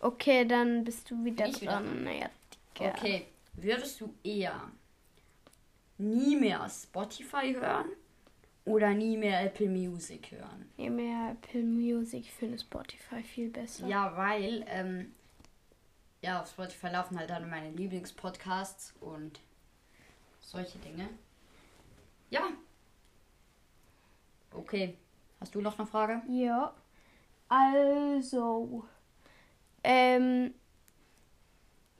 Okay, 0.00 0.46
dann 0.46 0.84
bist 0.84 1.10
du 1.10 1.24
wieder 1.24 1.46
ich 1.46 1.60
wieder 1.60 1.72
dran. 1.72 2.04
Naja, 2.04 2.30
Gerne. 2.74 2.94
Okay, 2.96 3.26
würdest 3.54 4.00
du 4.00 4.14
eher 4.22 4.70
nie 5.98 6.36
mehr 6.36 6.68
Spotify 6.70 7.52
hören 7.52 7.88
oder 8.68 8.94
nie 8.94 9.16
mehr 9.16 9.42
Apple 9.44 9.68
Music 9.68 10.30
hören? 10.30 10.70
Je 10.76 10.90
mehr 10.90 11.32
Apple 11.32 11.62
Music, 11.62 12.20
ich 12.20 12.32
finde 12.32 12.58
Spotify 12.58 13.22
viel 13.22 13.50
besser. 13.50 13.86
Ja, 13.86 14.16
weil 14.16 14.64
ähm, 14.68 15.12
ja, 16.20 16.42
auf 16.42 16.50
Spotify 16.50 16.88
laufen 16.88 17.18
halt 17.18 17.30
dann 17.30 17.48
meine 17.48 17.70
Lieblingspodcasts 17.70 18.94
und 19.00 19.40
solche 20.40 20.78
Dinge. 20.78 21.08
Ja. 22.30 22.42
Okay. 24.52 24.96
Hast 25.40 25.54
du 25.54 25.60
noch 25.60 25.78
eine 25.78 25.86
Frage? 25.86 26.22
Ja. 26.28 26.74
Also. 27.48 28.84
Ähm. 29.82 30.54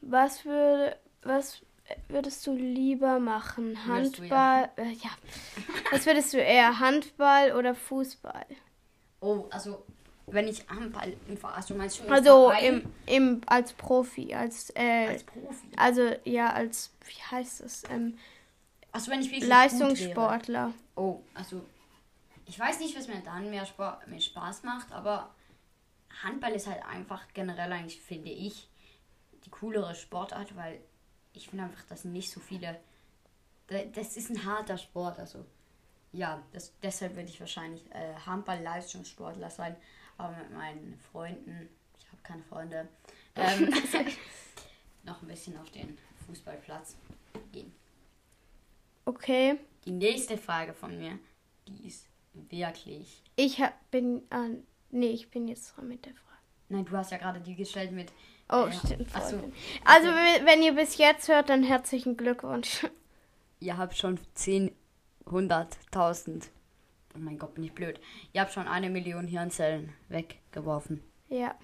Was 0.00 0.44
würde. 0.44 0.96
Was 1.22 1.62
würdest 2.08 2.46
du 2.46 2.54
lieber 2.54 3.18
machen? 3.18 3.86
Handball? 3.86 4.70
Äh, 4.76 4.92
ja. 4.92 5.10
Was 5.90 6.06
würdest 6.06 6.32
du 6.34 6.38
eher? 6.38 6.78
Handball 6.78 7.52
oder 7.52 7.74
Fußball? 7.74 8.46
Oh, 9.20 9.46
also 9.50 9.84
wenn 10.26 10.46
ich 10.48 10.68
Handball 10.68 11.16
im 11.28 11.38
also 11.44 11.74
meinst 11.74 12.00
du 12.00 12.08
Also 12.08 12.50
Verein 12.50 12.82
im, 13.06 13.24
im 13.26 13.40
als 13.46 13.72
Profi, 13.72 14.34
als 14.34 14.70
äh, 14.76 15.08
als 15.08 15.24
Profi? 15.24 15.66
also 15.76 16.10
ja 16.24 16.52
als 16.52 16.92
wie 17.06 17.22
heißt 17.30 17.62
es 17.62 17.82
ähm, 17.90 18.18
Also 18.92 19.10
wenn 19.10 19.20
ich 19.20 19.30
wirklich 19.30 19.48
Leistungssportler. 19.48 20.72
Oh, 20.96 21.20
also 21.34 21.64
ich 22.46 22.58
weiß 22.58 22.80
nicht, 22.80 22.96
was 22.96 23.08
mir 23.08 23.20
dann 23.20 23.50
mehr, 23.50 23.66
Sport, 23.66 24.06
mehr 24.08 24.20
Spaß 24.20 24.62
macht, 24.62 24.90
aber 24.92 25.34
Handball 26.22 26.52
ist 26.52 26.66
halt 26.66 26.82
einfach 26.86 27.22
generell 27.34 27.70
eigentlich, 27.72 28.00
finde 28.00 28.30
ich, 28.30 28.68
die 29.44 29.50
coolere 29.50 29.94
Sportart, 29.94 30.56
weil 30.56 30.80
ich 31.32 31.48
finde 31.48 31.64
einfach, 31.64 31.84
dass 31.86 32.04
nicht 32.04 32.30
so 32.30 32.40
viele. 32.40 32.78
da- 33.68 33.84
Das 33.84 34.16
ist 34.16 34.30
ein 34.30 34.44
harter 34.44 34.78
Sport, 34.78 35.18
also 35.18 35.44
ja, 36.12 36.42
das, 36.52 36.72
deshalb 36.82 37.16
würde 37.16 37.28
ich 37.28 37.38
wahrscheinlich 37.40 37.84
äh, 37.92 38.14
Handball-Leistungssportler 38.26 39.50
sein, 39.50 39.76
aber 40.16 40.34
mit 40.36 40.50
meinen 40.52 40.98
Freunden, 41.12 41.68
ich 41.98 42.06
habe 42.08 42.22
keine 42.22 42.42
Freunde, 42.44 42.88
ähm, 43.36 43.68
noch 45.04 45.20
ein 45.22 45.28
bisschen 45.28 45.56
auf 45.58 45.70
den 45.70 45.98
Fußballplatz 46.26 46.96
gehen. 47.52 47.72
Okay. 49.04 49.58
Die 49.84 49.92
nächste 49.92 50.36
Frage 50.36 50.74
von 50.74 50.98
mir, 50.98 51.18
die 51.66 51.86
ist 51.88 52.06
wirklich. 52.32 53.22
Ich 53.36 53.60
hab, 53.60 53.72
bin 53.90 54.22
ah, 54.30 54.48
nee, 54.90 55.10
ich 55.10 55.30
bin 55.30 55.48
jetzt 55.48 55.68
dran 55.76 55.88
mit 55.88 56.04
der 56.04 56.14
Frage. 56.14 56.24
Nein, 56.70 56.84
du 56.84 56.96
hast 56.96 57.10
ja 57.10 57.18
gerade 57.18 57.40
die 57.40 57.54
gestellt 57.54 57.92
mit. 57.92 58.12
Oh, 58.50 58.66
äh, 58.66 58.72
stimmt. 58.72 59.10
so. 59.10 59.18
Also, 59.84 60.08
we- 60.08 60.44
wenn 60.46 60.62
ihr 60.62 60.72
bis 60.74 60.96
jetzt 60.96 61.28
hört, 61.28 61.48
dann 61.50 61.62
herzlichen 61.62 62.16
Glückwunsch. 62.16 62.86
Ihr 63.60 63.76
habt 63.76 63.96
schon 63.96 64.18
10, 64.34 64.72
100.000. 65.26 66.48
Oh 67.14 67.18
mein 67.18 67.38
Gott, 67.38 67.54
bin 67.54 67.64
ich 67.64 67.72
blöd. 67.72 68.00
Ihr 68.32 68.40
habt 68.42 68.52
schon 68.52 68.68
eine 68.68 68.88
Million 68.90 69.26
Hirnzellen 69.26 69.92
weggeworfen. 70.08 71.02
Ja. 71.28 71.54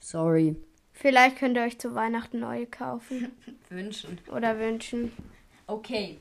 Sorry. 0.00 0.56
Vielleicht 0.92 1.38
könnt 1.38 1.56
ihr 1.56 1.62
euch 1.64 1.78
zu 1.78 1.94
Weihnachten 1.94 2.40
neue 2.40 2.66
kaufen 2.66 3.32
Wünschen. 3.68 4.18
oder 4.30 4.58
wünschen. 4.58 5.12
Okay. 5.66 6.18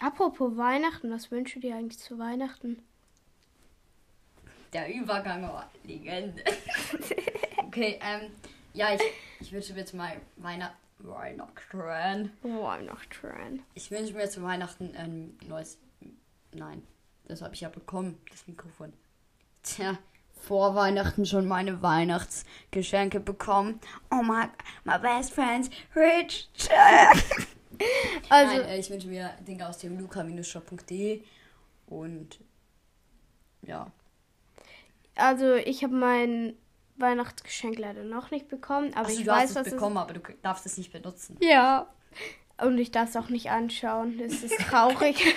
Apropos 0.00 0.56
Weihnachten, 0.56 1.10
was 1.10 1.30
wünschst 1.30 1.56
du 1.56 1.60
dir 1.60 1.76
eigentlich 1.76 1.98
zu 1.98 2.18
Weihnachten? 2.18 2.82
Der 4.72 4.92
Übergang 4.92 5.42
war 5.42 5.70
Legende. 5.84 6.42
okay, 7.58 7.98
ähm. 8.02 8.30
Ja, 8.74 8.94
ich, 8.94 9.00
ich 9.40 9.52
wünsche 9.52 9.74
mir 9.74 9.84
zu 9.84 9.96
mal 9.96 10.20
Weihnachten. 10.36 10.76
Weihnachten. 10.98 12.30
Weihnachten. 12.42 13.62
Ich 13.74 13.90
wünsche 13.90 14.14
mir 14.14 14.28
zu 14.28 14.42
Weihnachten 14.42 14.94
ein 14.96 15.36
neues. 15.48 15.78
Nein, 16.54 16.82
das 17.26 17.42
habe 17.42 17.54
ich 17.54 17.60
ja 17.62 17.68
bekommen, 17.68 18.18
das 18.30 18.46
Mikrofon. 18.46 18.92
Tja, 19.62 19.98
vor 20.34 20.74
Weihnachten 20.74 21.26
schon 21.26 21.46
meine 21.46 21.82
Weihnachtsgeschenke 21.82 23.20
bekommen. 23.20 23.80
Oh 24.10 24.22
my, 24.22 24.44
my 24.84 24.98
best 24.98 25.32
friend's 25.32 25.70
rich. 25.94 26.48
Also, 28.28 28.58
Nein, 28.58 28.68
äh, 28.68 28.78
ich 28.78 28.90
wünsche 28.90 29.08
mir 29.08 29.30
Dinge 29.40 29.68
aus 29.68 29.78
dem 29.78 29.98
luca-shop.de 29.98 31.22
und 31.86 32.38
ja. 33.62 33.90
also 35.16 35.54
ich 35.54 35.82
habe 35.82 35.94
mein 35.94 36.54
Weihnachtsgeschenk 37.02 37.78
leider 37.78 38.02
noch 38.04 38.30
nicht 38.30 38.48
bekommen, 38.48 38.92
aber 38.94 39.08
Also 39.08 39.18
ich 39.20 39.26
du 39.26 39.30
weiß, 39.30 39.40
hast 39.42 39.50
es 39.50 39.56
was 39.56 39.70
bekommen, 39.74 39.98
aber 39.98 40.14
du 40.14 40.20
darfst 40.40 40.64
es 40.64 40.78
nicht 40.78 40.90
benutzen. 40.92 41.36
es 41.38 41.46
Ja. 41.46 41.86
Und 42.58 42.78
ich 42.78 42.90
darf 42.90 43.10
es 43.10 43.16
auch 43.16 43.28
nicht 43.28 43.50
anschauen. 43.50 44.16
Das 44.18 44.42
ist 44.42 44.56
traurig. 44.70 45.16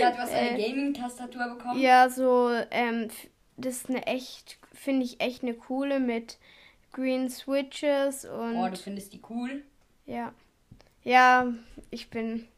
Ja, 0.00 0.10
du 0.10 0.18
hast 0.18 0.32
eine 0.32 0.58
Gaming-Tastatur 0.62 1.54
bekommen. 1.56 1.80
ja, 1.80 2.08
so, 2.10 2.50
ähm, 2.70 3.08
das 3.56 3.76
ist 3.76 3.88
eine 3.88 4.06
echt, 4.06 4.58
finde 4.72 5.04
ich 5.06 5.20
echt 5.20 5.42
eine 5.42 5.54
coole 5.54 6.00
mit 6.00 6.36
Green 6.92 7.30
Switches 7.30 8.24
und 8.26 8.56
Oh, 8.56 8.68
du 8.68 8.76
findest 8.76 9.12
die 9.12 9.22
cool? 9.30 9.62
ja. 10.06 10.32
Ja, 11.02 11.52
ich 11.90 12.08
bin. 12.10 12.48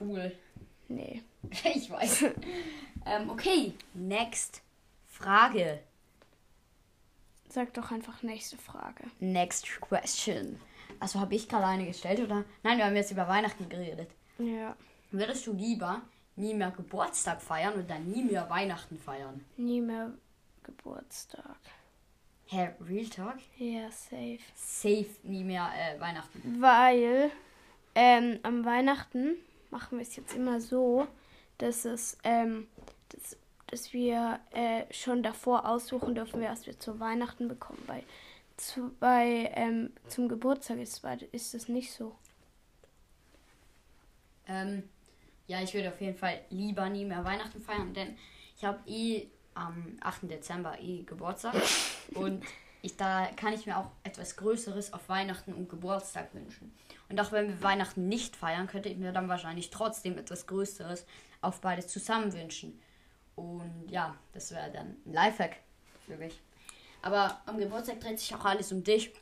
Cool. 0.00 0.32
Nee. 0.88 1.22
Ich 1.74 1.90
weiß. 1.90 2.24
ähm, 3.06 3.30
okay, 3.30 3.72
next 3.94 4.62
Frage. 5.06 5.80
Sag 7.56 7.72
doch 7.72 7.90
einfach 7.90 8.22
nächste 8.22 8.58
Frage. 8.58 9.04
Next 9.18 9.80
question. 9.80 10.60
Also 11.00 11.20
habe 11.20 11.34
ich 11.34 11.48
gerade 11.48 11.64
eine 11.64 11.86
gestellt 11.86 12.20
oder? 12.20 12.44
Nein, 12.62 12.76
wir 12.76 12.84
haben 12.84 12.96
jetzt 12.96 13.12
über 13.12 13.26
Weihnachten 13.28 13.66
geredet. 13.70 14.10
Ja. 14.36 14.76
Würdest 15.10 15.46
du 15.46 15.54
lieber 15.54 16.02
nie 16.36 16.52
mehr 16.52 16.70
Geburtstag 16.70 17.40
feiern 17.40 17.82
oder 17.82 17.98
nie 17.98 18.22
mehr 18.24 18.50
Weihnachten 18.50 18.98
feiern? 18.98 19.42
Nie 19.56 19.80
mehr 19.80 20.12
Geburtstag. 20.64 21.56
Hä, 22.44 22.72
Real 22.86 23.06
Talk? 23.06 23.38
Ja, 23.56 23.90
safe. 23.90 24.40
Safe 24.54 25.08
nie 25.22 25.42
mehr 25.42 25.70
äh, 25.78 25.98
Weihnachten. 25.98 26.60
Weil 26.60 27.30
ähm, 27.94 28.38
am 28.42 28.66
Weihnachten 28.66 29.36
machen 29.70 29.96
wir 29.96 30.02
es 30.02 30.14
jetzt 30.14 30.34
immer 30.34 30.60
so, 30.60 31.06
dass 31.56 31.86
es, 31.86 32.18
ähm, 32.22 32.66
dass, 33.08 33.38
dass 33.68 33.92
wir 33.92 34.40
äh, 34.52 34.84
schon 34.92 35.22
davor 35.22 35.68
aussuchen 35.68 36.14
dürfen, 36.14 36.42
was 36.42 36.66
wir 36.66 36.78
zu 36.78 37.00
Weihnachten 37.00 37.48
bekommen. 37.48 37.82
Bei, 37.86 38.04
zu, 38.56 38.92
bei 39.00 39.50
ähm, 39.54 39.92
zum 40.08 40.28
Geburtstag 40.28 40.78
ist, 40.78 41.04
ist 41.32 41.54
das 41.54 41.68
nicht 41.68 41.92
so. 41.92 42.16
Ähm, 44.48 44.84
ja, 45.46 45.60
ich 45.62 45.74
würde 45.74 45.88
auf 45.88 46.00
jeden 46.00 46.16
Fall 46.16 46.40
lieber 46.50 46.88
nie 46.88 47.04
mehr 47.04 47.24
Weihnachten 47.24 47.60
feiern, 47.60 47.92
denn 47.94 48.16
ich 48.56 48.64
habe 48.64 48.78
eh 48.86 49.26
am 49.54 49.96
8. 50.00 50.30
Dezember 50.30 50.78
eh 50.80 51.02
Geburtstag 51.02 51.54
und 52.14 52.44
ich, 52.82 52.96
da 52.96 53.26
kann 53.36 53.52
ich 53.52 53.66
mir 53.66 53.78
auch 53.78 53.90
etwas 54.04 54.36
Größeres 54.36 54.92
auf 54.92 55.08
Weihnachten 55.08 55.52
und 55.52 55.68
Geburtstag 55.68 56.32
wünschen. 56.34 56.72
Und 57.08 57.20
auch 57.20 57.32
wenn 57.32 57.48
wir 57.48 57.62
Weihnachten 57.62 58.08
nicht 58.08 58.36
feiern, 58.36 58.68
könnte 58.68 58.88
ich 58.88 58.96
mir 58.96 59.12
dann 59.12 59.28
wahrscheinlich 59.28 59.70
trotzdem 59.70 60.18
etwas 60.18 60.46
Größeres 60.46 61.04
auf 61.40 61.60
beides 61.60 61.88
zusammen 61.88 62.32
wünschen. 62.32 62.80
Und 63.36 63.86
ja, 63.88 64.16
das 64.32 64.50
wäre 64.50 64.70
dann 64.72 64.96
ein 65.06 65.12
Lifehack 65.12 65.58
für 66.06 66.16
mich. 66.16 66.40
Aber 67.02 67.40
am 67.46 67.58
Geburtstag 67.58 68.00
dreht 68.00 68.18
sich 68.18 68.34
auch 68.34 68.44
alles 68.44 68.72
um 68.72 68.82
dich. 68.82 69.12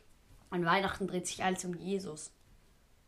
An 0.49 0.65
Weihnachten 0.65 1.07
dreht 1.07 1.27
sich 1.27 1.43
alles 1.43 1.65
um 1.65 1.75
Jesus. 1.75 2.31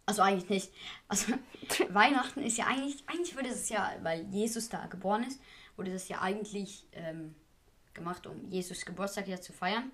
Also 0.06 0.22
eigentlich 0.22 0.50
nicht. 0.50 0.72
Also 1.08 1.34
Weihnachten 1.90 2.44
ist 2.44 2.58
ja 2.58 2.68
eigentlich, 2.68 3.04
eigentlich 3.08 3.36
wurde 3.36 3.50
es 3.50 3.70
ja, 3.70 3.92
weil 4.04 4.26
Jesus 4.30 4.70
da 4.70 4.86
geboren 4.86 5.24
ist, 5.24 5.40
wurde 5.76 5.92
das 5.92 6.08
ja 6.10 6.22
eigentlich 6.22 6.86
ähm, 6.92 7.36
gemacht, 7.94 8.28
um 8.28 8.50
Jesus 8.50 8.86
Geburtstag 8.86 9.28
ja 9.28 9.40
zu 9.42 9.54
feiern. 9.54 9.92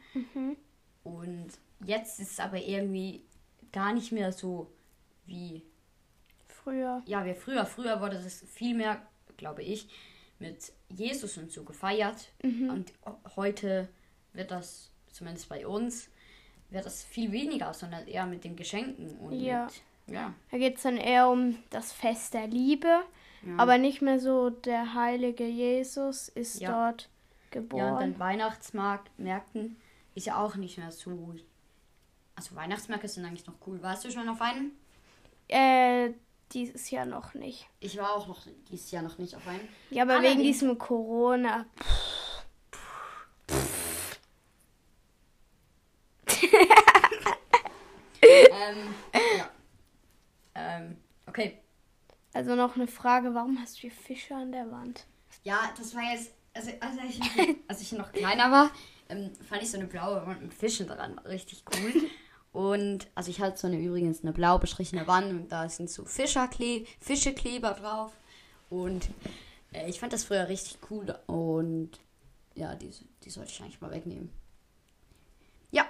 Und 1.04 1.50
jetzt 1.86 2.20
ist 2.20 2.32
es 2.32 2.40
aber 2.40 2.58
irgendwie 2.58 3.24
gar 3.72 3.94
nicht 3.94 4.12
mehr 4.12 4.32
so 4.32 4.72
wie, 5.26 5.64
Früher. 6.48 7.02
ja, 7.06 7.26
wie 7.26 7.34
früher. 7.34 7.66
Früher 7.66 8.00
wurde 8.02 8.22
das 8.22 8.44
viel 8.54 8.76
mehr, 8.76 9.02
glaube 9.38 9.64
ich, 9.64 9.90
mit 10.44 10.72
Jesus 10.90 11.38
und 11.38 11.52
so 11.52 11.64
gefeiert. 11.64 12.30
Und 12.44 12.92
heute 13.36 13.88
wird 14.34 14.52
das, 14.52 14.92
zumindest 15.12 15.48
bei 15.50 15.66
uns, 15.66 16.10
wird 16.70 16.86
das 16.86 17.04
viel 17.04 17.32
weniger, 17.32 17.74
sondern 17.74 18.08
eher 18.08 18.26
mit 18.26 18.44
den 18.44 18.56
Geschenken 18.56 19.18
und 19.20 19.34
Ja. 19.40 19.66
mit, 20.08 20.16
ja. 20.16 20.34
Da 20.52 20.58
geht 20.58 20.78
es 20.78 20.84
dann 20.84 20.98
eher 20.98 21.30
um 21.30 21.58
das 21.70 21.92
Fest 21.94 22.34
der 22.34 22.48
Liebe, 22.48 23.02
aber 23.58 23.78
nicht 23.78 24.02
mehr 24.02 24.20
so 24.20 24.50
der 24.50 24.94
heilige 24.94 25.46
Jesus 25.46 26.30
ist 26.30 26.60
Ja. 26.60 26.70
dort 26.92 27.02
Ja, 27.04 27.08
und 27.08 27.52
geboren. 27.52 28.00
dann 28.00 28.20
Weihnachtsmarkt, 28.20 29.18
Märkten 29.20 29.78
ist 30.16 30.26
ja 30.28 30.38
auch 30.44 30.56
nicht 30.56 30.78
mehr 30.78 30.92
so. 30.92 31.36
Also 32.36 32.56
Weihnachtsmärkte 32.56 33.08
sind 33.08 33.26
eigentlich 33.26 33.46
noch 33.48 33.56
cool. 33.68 33.82
Warst 33.82 34.04
du 34.06 34.12
schon 34.12 34.28
auf 34.30 34.42
einem? 34.42 34.72
äh, 35.50 36.12
dieses 36.54 36.90
Jahr 36.92 37.06
noch 37.06 37.34
nicht. 37.34 37.68
Ich 37.80 37.98
war 37.98 38.14
auch 38.14 38.28
noch 38.28 38.42
dieses 38.70 38.92
Jahr 38.92 39.04
noch 39.04 39.18
nicht 39.18 39.36
auf 39.36 39.48
einem. 39.48 39.68
Ja, 39.90 40.04
aber 40.04 40.16
wegen 40.16 40.26
Allerdings- 40.26 40.60
diesem 40.60 40.78
Corona. 40.78 41.66
ähm, 48.22 48.94
ja. 49.38 49.50
Ähm, 50.56 50.98
okay. 51.28 51.60
Also 52.34 52.56
noch 52.56 52.76
eine 52.76 52.88
Frage, 52.88 53.34
warum 53.34 53.60
hast 53.62 53.78
du 53.78 53.82
hier 53.82 53.92
Fische 53.92 54.36
an 54.36 54.52
der 54.52 54.72
Wand? 54.72 55.06
Ja, 55.44 55.72
das 55.78 55.96
war 55.96 56.04
jetzt, 56.04 56.32
also 56.54 56.72
als 56.80 56.96
ich, 57.10 57.20
als 57.68 57.82
ich 57.82 57.92
noch 57.92 58.12
kleiner 58.12 58.52
war, 58.52 58.72
ähm, 59.10 59.32
fand 59.48 59.62
ich 59.62 59.70
so 59.72 59.78
eine 59.78 59.88
blaue 59.88 60.26
Wand 60.26 60.42
mit 60.42 60.54
Fischen 60.54 60.88
dran 60.88 61.20
richtig 61.20 61.64
cool. 61.76 61.94
Und 62.54 63.08
also 63.16 63.32
ich 63.32 63.42
hatte 63.42 63.58
so 63.58 63.66
eine 63.66 63.80
übrigens 63.80 64.22
eine 64.22 64.32
blau 64.32 64.60
bestrichene 64.60 65.08
Wand 65.08 65.32
und 65.32 65.52
da 65.52 65.68
sind 65.68 65.90
so 65.90 66.06
Fischerkle 66.06 66.86
Fischekleber 67.00 67.72
drauf. 67.72 68.14
Und 68.70 69.10
äh, 69.74 69.90
ich 69.90 70.00
fand 70.00 70.14
das 70.14 70.24
früher 70.24 70.48
richtig 70.48 70.78
cool 70.90 71.18
und 71.26 71.90
ja, 72.54 72.76
die, 72.76 72.92
die 73.24 73.30
sollte 73.32 73.52
ich 73.52 73.62
eigentlich 73.62 73.82
mal 73.82 73.90
wegnehmen. 73.90 74.30
Ja, 75.72 75.86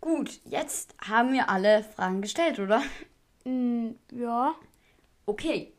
gut, 0.00 0.40
jetzt 0.44 0.96
haben 0.98 1.32
wir 1.32 1.48
alle 1.48 1.84
Fragen 1.84 2.22
gestellt, 2.22 2.58
oder? 2.58 2.82
Mm, 3.44 3.90
ja. 4.10 4.52
Okay, 5.26 5.72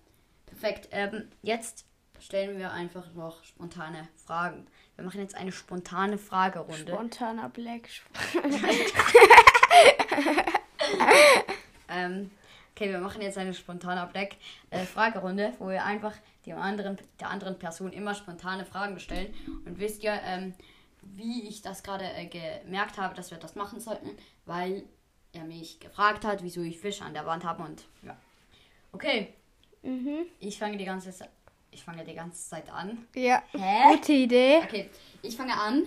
perfekt. 0.46 0.88
Ähm, 0.92 1.28
jetzt 1.42 1.86
stellen 2.22 2.58
wir 2.58 2.72
einfach 2.72 3.14
noch 3.14 3.44
spontane 3.44 4.08
Fragen. 4.26 4.66
Wir 4.96 5.04
machen 5.04 5.20
jetzt 5.20 5.36
eine 5.36 5.52
spontane 5.52 6.18
Fragerunde. 6.18 6.94
Spontaner 6.94 7.50
Black. 7.50 7.90
ähm, 11.90 12.32
okay, 12.76 12.90
wir 12.90 13.00
machen 13.00 13.22
jetzt 13.22 13.38
eine 13.38 13.54
spontane 13.54 14.08
Black 14.12 14.36
äh, 14.70 14.80
Fragerunde, 14.86 15.54
wo 15.60 15.70
wir 15.70 15.84
einfach 15.84 16.14
dem 16.46 16.58
anderen, 16.58 16.98
der 17.20 17.30
anderen 17.30 17.58
Person 17.58 17.92
immer 17.92 18.14
spontane 18.14 18.66
Fragen 18.66 19.00
stellen. 19.00 19.34
Und 19.66 19.80
wisst 19.80 20.04
ihr, 20.04 20.20
ähm, 20.26 20.54
wie 21.02 21.48
ich 21.48 21.62
das 21.62 21.84
gerade 21.84 22.06
äh, 22.06 22.26
gemerkt 22.26 22.98
habe, 22.98 23.16
dass 23.16 23.32
wir 23.32 23.38
das 23.38 23.56
machen 23.56 23.80
sollten, 23.80 24.10
weil 24.46 24.84
er 25.34 25.44
mich 25.44 25.80
gefragt 25.80 26.24
hat, 26.26 26.44
wieso 26.44 26.62
ich 26.62 26.80
Fische 26.80 27.04
an 27.04 27.14
der 27.14 27.26
Wand 27.26 27.44
habe 27.44 27.64
und 27.64 27.84
ja. 28.04 28.16
Okay, 28.92 29.34
Mhm. 29.84 30.26
ich 30.40 30.58
fange 30.58 30.78
die 30.78 30.86
ganze 30.86 31.12
Zeit, 31.12 31.30
ich 31.70 31.84
fange 31.84 32.04
die 32.04 32.16
ganze 32.16 32.50
Zeit 32.50 32.68
an. 32.72 33.06
Ja. 33.14 33.44
Hä? 33.52 33.92
Gute 33.96 34.14
Idee. 34.14 34.58
Okay, 34.64 34.90
ich 35.22 35.38
fange 35.38 35.54
an. 35.54 35.86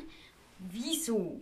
Wieso? 0.60 1.40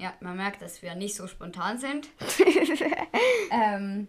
Ja, 0.00 0.14
man 0.20 0.34
merkt, 0.38 0.62
dass 0.62 0.80
wir 0.80 0.94
nicht 0.94 1.14
so 1.14 1.26
spontan 1.26 1.76
sind. 1.78 2.08
ähm. 3.50 4.08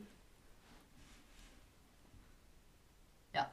Ja. 3.36 3.52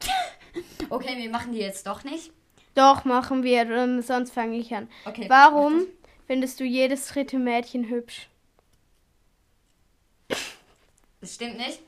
Okay, 0.88 1.16
wir 1.16 1.30
machen 1.30 1.52
die 1.52 1.58
jetzt 1.58 1.88
doch 1.88 2.04
nicht. 2.04 2.30
Doch, 2.76 3.04
machen 3.04 3.42
wir, 3.42 3.68
ähm, 3.68 4.02
sonst 4.02 4.30
fange 4.30 4.56
ich 4.56 4.72
an. 4.72 4.88
Okay. 5.04 5.24
Warum 5.28 5.86
findest 6.28 6.60
du 6.60 6.64
jedes 6.64 7.08
dritte 7.08 7.40
Mädchen 7.40 7.88
hübsch? 7.88 8.28
Das 11.20 11.34
stimmt 11.34 11.58
nicht. 11.58 11.80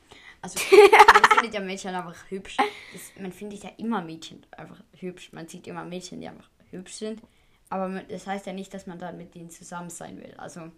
Also, 0.43 0.59
man 1.13 1.31
findet 1.31 1.55
ja 1.55 1.61
Mädchen 1.61 1.95
einfach 1.95 2.29
hübsch. 2.29 2.57
Das, 2.93 3.13
man 3.21 3.31
findet 3.31 3.63
ja 3.63 3.71
immer 3.77 4.03
Mädchen 4.03 4.45
einfach 4.51 4.83
hübsch. 4.99 5.33
Man 5.33 5.47
sieht 5.47 5.69
immer 5.69 5.85
Mädchen, 5.85 6.21
die 6.21 6.27
einfach 6.27 6.51
hübsch 6.71 6.95
sind. 6.95 7.23
Aber 7.71 8.03
das 8.03 8.27
heißt 8.27 8.47
ja 8.47 8.53
nicht, 8.53 8.75
dass 8.75 8.87
man 8.87 8.99
dann 8.99 9.17
mit 9.17 9.35
denen 9.35 9.51
zusammen 9.51 9.91
sein 9.91 10.19
will. 10.19 10.35
Also, 10.37 10.71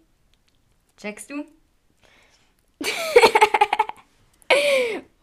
checkst 0.97 1.29
du? 1.29 1.45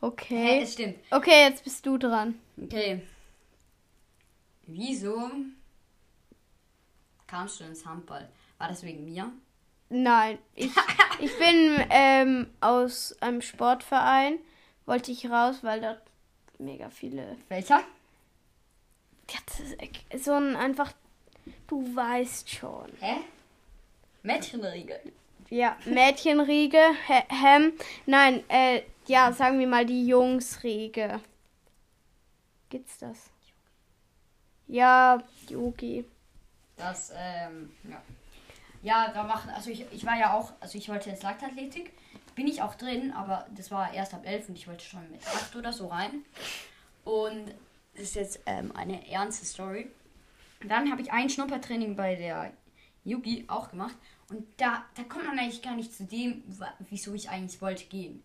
Okay. 0.02 0.60
es 0.62 0.72
stimmt. 0.72 0.96
Okay, 1.10 1.44
jetzt 1.48 1.62
bist 1.62 1.84
du 1.84 1.98
dran. 1.98 2.38
Okay. 2.60 3.02
Wieso 4.66 5.30
kamst 7.26 7.60
du 7.60 7.64
ins 7.64 7.84
Handball? 7.84 8.28
War 8.58 8.68
das 8.68 8.82
wegen 8.82 9.04
mir? 9.04 9.30
Nein, 9.90 10.38
ich, 10.54 10.70
ich 11.20 11.38
bin 11.38 11.84
ähm, 11.90 12.46
aus 12.60 13.14
einem 13.20 13.42
Sportverein, 13.42 14.38
wollte 14.86 15.12
ich 15.12 15.28
raus, 15.30 15.58
weil 15.62 15.80
dort 15.80 16.02
mega 16.58 16.88
viele. 16.90 17.36
Welcher? 17.49 17.80
Ja, 19.30 19.38
das 19.47 19.60
ist 20.12 20.25
so 20.25 20.32
ein 20.32 20.56
einfach. 20.56 20.92
Du 21.71 21.95
weißt 21.95 22.50
schon. 22.50 22.91
Hä? 22.99 23.19
Mädchenriege. 24.25 24.99
Ja, 25.50 25.76
Mädchenriege, 25.85 26.78
He- 27.06 27.28
Hem. 27.28 27.73
Nein, 28.06 28.43
äh, 28.49 28.83
ja, 29.06 29.33
sagen 29.33 29.61
wir 29.61 29.69
mal 29.69 29.87
die 29.87 30.04
Jungsriege. 30.04 31.21
Gibt's 32.71 32.99
das? 32.99 33.30
Ja, 34.67 35.23
Yogi. 35.49 36.04
Das, 36.76 37.13
ähm, 37.17 37.71
ja. 37.89 38.02
Ja, 38.83 39.13
da 39.13 39.23
machen, 39.23 39.50
also 39.50 39.71
ich, 39.71 39.85
ich 39.93 40.04
war 40.04 40.19
ja 40.19 40.33
auch, 40.35 40.52
also 40.59 40.76
ich 40.76 40.89
wollte 40.89 41.09
jetzt 41.11 41.23
Leichtathletik. 41.23 41.93
Bin 42.35 42.49
ich 42.49 42.63
auch 42.63 42.75
drin, 42.75 43.13
aber 43.13 43.47
das 43.54 43.71
war 43.71 43.95
erst 43.95 44.13
ab 44.15 44.23
11 44.25 44.49
und 44.49 44.56
ich 44.56 44.67
wollte 44.67 44.85
schon 44.85 45.09
mit 45.13 45.25
8 45.25 45.54
oder 45.54 45.73
so 45.73 45.87
rein. 45.87 46.25
Und 47.04 47.47
das 47.95 48.02
ist 48.02 48.15
jetzt 48.17 48.41
ähm, 48.47 48.75
eine 48.75 49.09
ernste 49.09 49.47
Story. 49.47 49.89
Dann 50.66 50.90
habe 50.90 51.02
ich 51.02 51.12
ein 51.12 51.30
Schnuppertraining 51.30 51.96
bei 51.96 52.14
der 52.14 52.52
Yugi 53.04 53.44
auch 53.49 53.70
gemacht. 53.70 53.96
Und 54.28 54.46
da, 54.58 54.84
da 54.94 55.02
kommt 55.04 55.26
man 55.26 55.38
eigentlich 55.38 55.62
gar 55.62 55.75
nicht 55.75 55.92
zu 55.92 56.04
dem, 56.04 56.42
wieso 56.88 57.14
ich 57.14 57.30
eigentlich 57.30 57.60
wollte 57.60 57.84
gehen. 57.86 58.23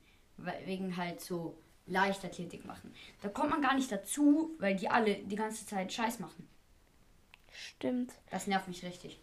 Wegen 0.66 0.98
halt 0.98 1.22
so 1.22 1.58
Leichtathletik 1.88 2.66
machen. 2.66 2.94
Da 3.22 3.30
kommt 3.30 3.52
man 3.52 3.62
gar 3.62 3.76
nicht 3.76 3.92
dazu, 3.92 4.56
weil 4.60 4.76
die 4.76 4.90
alle 4.90 5.16
die 5.16 5.36
ganze 5.36 5.66
Zeit 5.66 5.94
Scheiß 5.94 6.20
machen. 6.20 6.48
Stimmt. 7.52 8.12
Das 8.32 8.48
nervt 8.48 8.68
mich 8.68 8.84
richtig. 8.84 9.20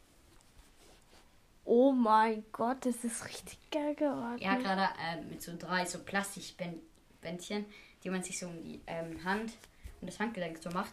Oh 1.65 1.93
mein 1.93 2.45
Gott, 2.51 2.85
das 2.87 3.05
ist 3.05 3.25
richtig 3.27 3.59
geil 3.71 3.95
geworden. 3.95 4.41
Hat 4.45 4.61
gerade 4.61 4.89
ähm, 5.01 5.29
mit 5.29 5.43
so 5.43 5.53
drei 5.57 5.85
so 5.85 5.99
Plastikbändchen, 6.01 7.67
die 8.03 8.11
man 8.11 8.23
sich 8.23 8.39
so 8.39 8.47
um 8.47 8.61
die 8.63 8.81
ähm, 8.87 9.23
Hand 9.23 9.53
und 10.01 10.09
das 10.09 10.19
Handgelenk 10.19 10.59
so 10.59 10.71
macht, 10.71 10.93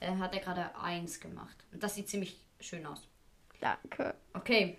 äh, 0.00 0.16
hat 0.16 0.34
er 0.34 0.40
gerade 0.40 0.76
eins 0.78 1.20
gemacht. 1.20 1.56
Und 1.72 1.82
das 1.82 1.94
sieht 1.94 2.08
ziemlich 2.08 2.40
schön 2.60 2.84
aus. 2.86 3.02
Danke. 3.60 4.14
Okay. 4.34 4.78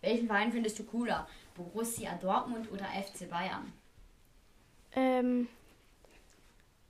Welchen 0.00 0.26
Verein 0.26 0.52
findest 0.52 0.78
du 0.78 0.84
cooler? 0.84 1.26
Borussia 1.54 2.14
Dortmund 2.16 2.70
oder 2.70 2.84
FC 2.86 3.28
Bayern? 3.28 3.72
Ähm, 4.92 5.48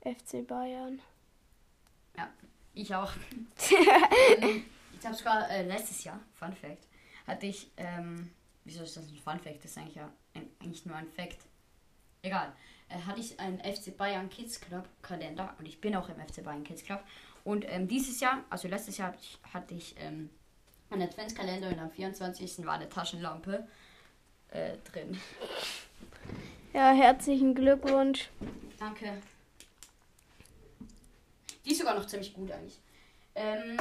FC 0.01 0.45
Bayern. 0.45 1.01
Ja, 2.17 2.29
ich 2.73 2.93
auch. 2.93 3.11
Ich 4.97 5.07
habe 5.07 5.17
sogar 5.17 5.49
äh, 5.51 5.61
letztes 5.61 6.03
Jahr, 6.03 6.19
Fun 6.33 6.51
Fact, 6.53 6.87
hatte 7.27 7.45
ich, 7.45 7.69
ähm, 7.77 8.31
wieso 8.63 8.81
ist 8.81 8.97
das 8.97 9.07
ein 9.07 9.17
Fun 9.17 9.39
Fact? 9.39 9.63
Das 9.63 9.69
ist 9.69 9.77
eigentlich 9.77 9.95
ja 9.95 10.11
ein, 10.33 10.49
eigentlich 10.59 10.83
nur 10.87 10.95
ein 10.95 11.07
Fact. 11.11 11.37
Egal. 12.23 12.53
Äh, 12.89 12.99
hatte 12.99 13.19
ich 13.19 13.39
einen 13.39 13.59
FC 13.59 13.95
Bayern 13.95 14.29
Kids 14.29 14.61
Club 14.61 14.87
Kalender 15.01 15.55
und 15.59 15.67
ich 15.67 15.81
bin 15.81 15.95
auch 15.95 16.09
im 16.09 16.15
FC 16.15 16.43
Bayern 16.43 16.63
Kids 16.63 16.83
Club. 16.83 17.01
Und 17.43 17.65
ähm, 17.67 17.87
dieses 17.87 18.19
Jahr, 18.19 18.43
also 18.49 18.67
letztes 18.67 18.97
Jahr 18.97 19.09
hatte 19.09 19.19
ich, 19.21 19.39
hatte 19.53 19.73
ich 19.75 19.95
ähm, 19.99 20.29
einen 20.89 21.03
Adventskalender 21.03 21.69
und 21.69 21.79
am 21.79 21.91
24. 21.91 22.65
war 22.65 22.73
eine 22.73 22.89
Taschenlampe 22.89 23.67
äh, 24.51 24.77
drin. 24.91 25.19
Ja, 26.73 26.91
herzlichen 26.91 27.55
Glückwunsch. 27.55 28.29
Danke. 28.79 29.21
Die 31.63 31.71
ist 31.71 31.79
sogar 31.79 31.95
noch 31.95 32.05
ziemlich 32.05 32.33
gut 32.33 32.51
eigentlich. 32.51 32.77
Ähm, 33.33 33.77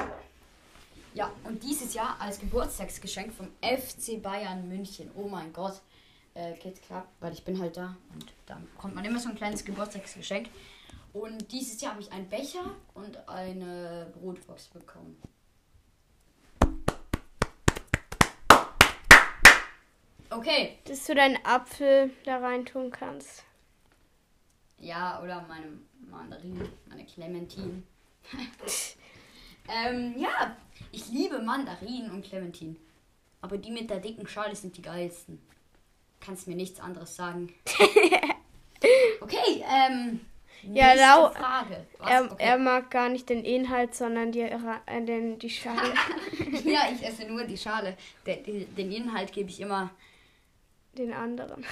ja, 1.15 1.31
und 1.45 1.63
dieses 1.63 1.95
Jahr 1.95 2.17
als 2.21 2.41
Geburtstagsgeschenk 2.41 3.33
vom 3.33 3.49
FC 3.61 4.21
Bayern 4.23 4.69
München. 4.69 5.11
Oh 5.15 5.29
mein 5.29 5.53
Gott. 5.53 5.81
Äh, 6.35 6.55
Kids 6.55 6.81
Club, 6.81 7.07
weil 7.21 7.33
ich 7.33 7.45
bin 7.45 7.61
halt 7.61 7.77
da 7.77 7.97
und 8.13 8.27
da 8.47 8.57
bekommt 8.57 8.97
man 8.97 9.05
immer 9.05 9.21
so 9.21 9.29
ein 9.29 9.37
kleines 9.37 9.65
Geburtstagsgeschenk. 9.65 10.49
Und 11.13 11.53
dieses 11.53 11.81
Jahr 11.81 11.93
habe 11.93 12.03
ich 12.03 12.11
einen 12.11 12.29
Becher 12.29 12.75
und 12.95 13.29
eine 13.29 14.13
Brotbox 14.15 14.67
bekommen. 14.67 15.17
Okay. 20.29 20.79
Dass 20.87 21.07
du 21.07 21.15
deinen 21.15 21.39
Apfel 21.45 22.11
da 22.25 22.39
reintun 22.39 22.91
kannst. 22.91 23.45
Ja, 24.79 25.23
oder 25.23 25.43
meine 25.49 25.79
Mandarinen, 26.11 26.69
meine 26.89 27.07
Clementine. 27.07 27.85
ähm, 29.69 30.19
ja, 30.19 30.57
ich 30.91 31.09
liebe 31.11 31.39
Mandarinen 31.41 32.11
und 32.11 32.25
Clementine. 32.25 32.75
Aber 33.41 33.57
die 33.57 33.71
mit 33.71 33.89
der 33.89 34.01
dicken 34.01 34.27
Schale 34.27 34.57
sind 34.57 34.77
die 34.77 34.83
geilsten. 34.83 35.39
Kannst 36.25 36.47
mir 36.49 36.57
nichts 36.57 36.81
anderes 36.81 37.15
sagen. 37.17 37.53
okay, 39.21 39.65
ähm. 39.71 40.21
Ja, 40.73 40.95
Lau- 40.95 41.31
Frage. 41.31 41.85
Was? 41.99 42.11
Er, 42.11 42.25
okay. 42.33 42.37
er 42.43 42.59
mag 42.59 42.91
gar 42.91 43.11
nicht 43.11 43.29
den 43.29 43.45
Inhalt, 43.45 43.95
sondern 43.95 44.33
die, 44.33 44.41
äh, 44.41 44.59
den, 45.05 45.39
die 45.39 45.51
Schale. 45.51 45.93
ja, 46.65 46.89
ich 46.91 47.03
esse 47.05 47.27
nur 47.27 47.45
die 47.45 47.59
Schale. 47.59 47.97
Den, 48.27 48.43
den, 48.45 48.75
den 48.75 48.93
Inhalt 48.93 49.31
gebe 49.33 49.51
ich 49.51 49.61
immer 49.61 49.91
den 50.97 51.13
anderen. 51.13 51.65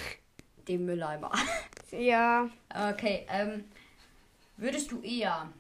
dem 0.68 0.84
Mülleimer. 0.86 1.32
Ja, 1.90 2.48
Okay, 2.90 3.26
ähm. 3.30 3.64
Würdest 4.56 4.90
du 4.92 5.02
eher 5.02 5.50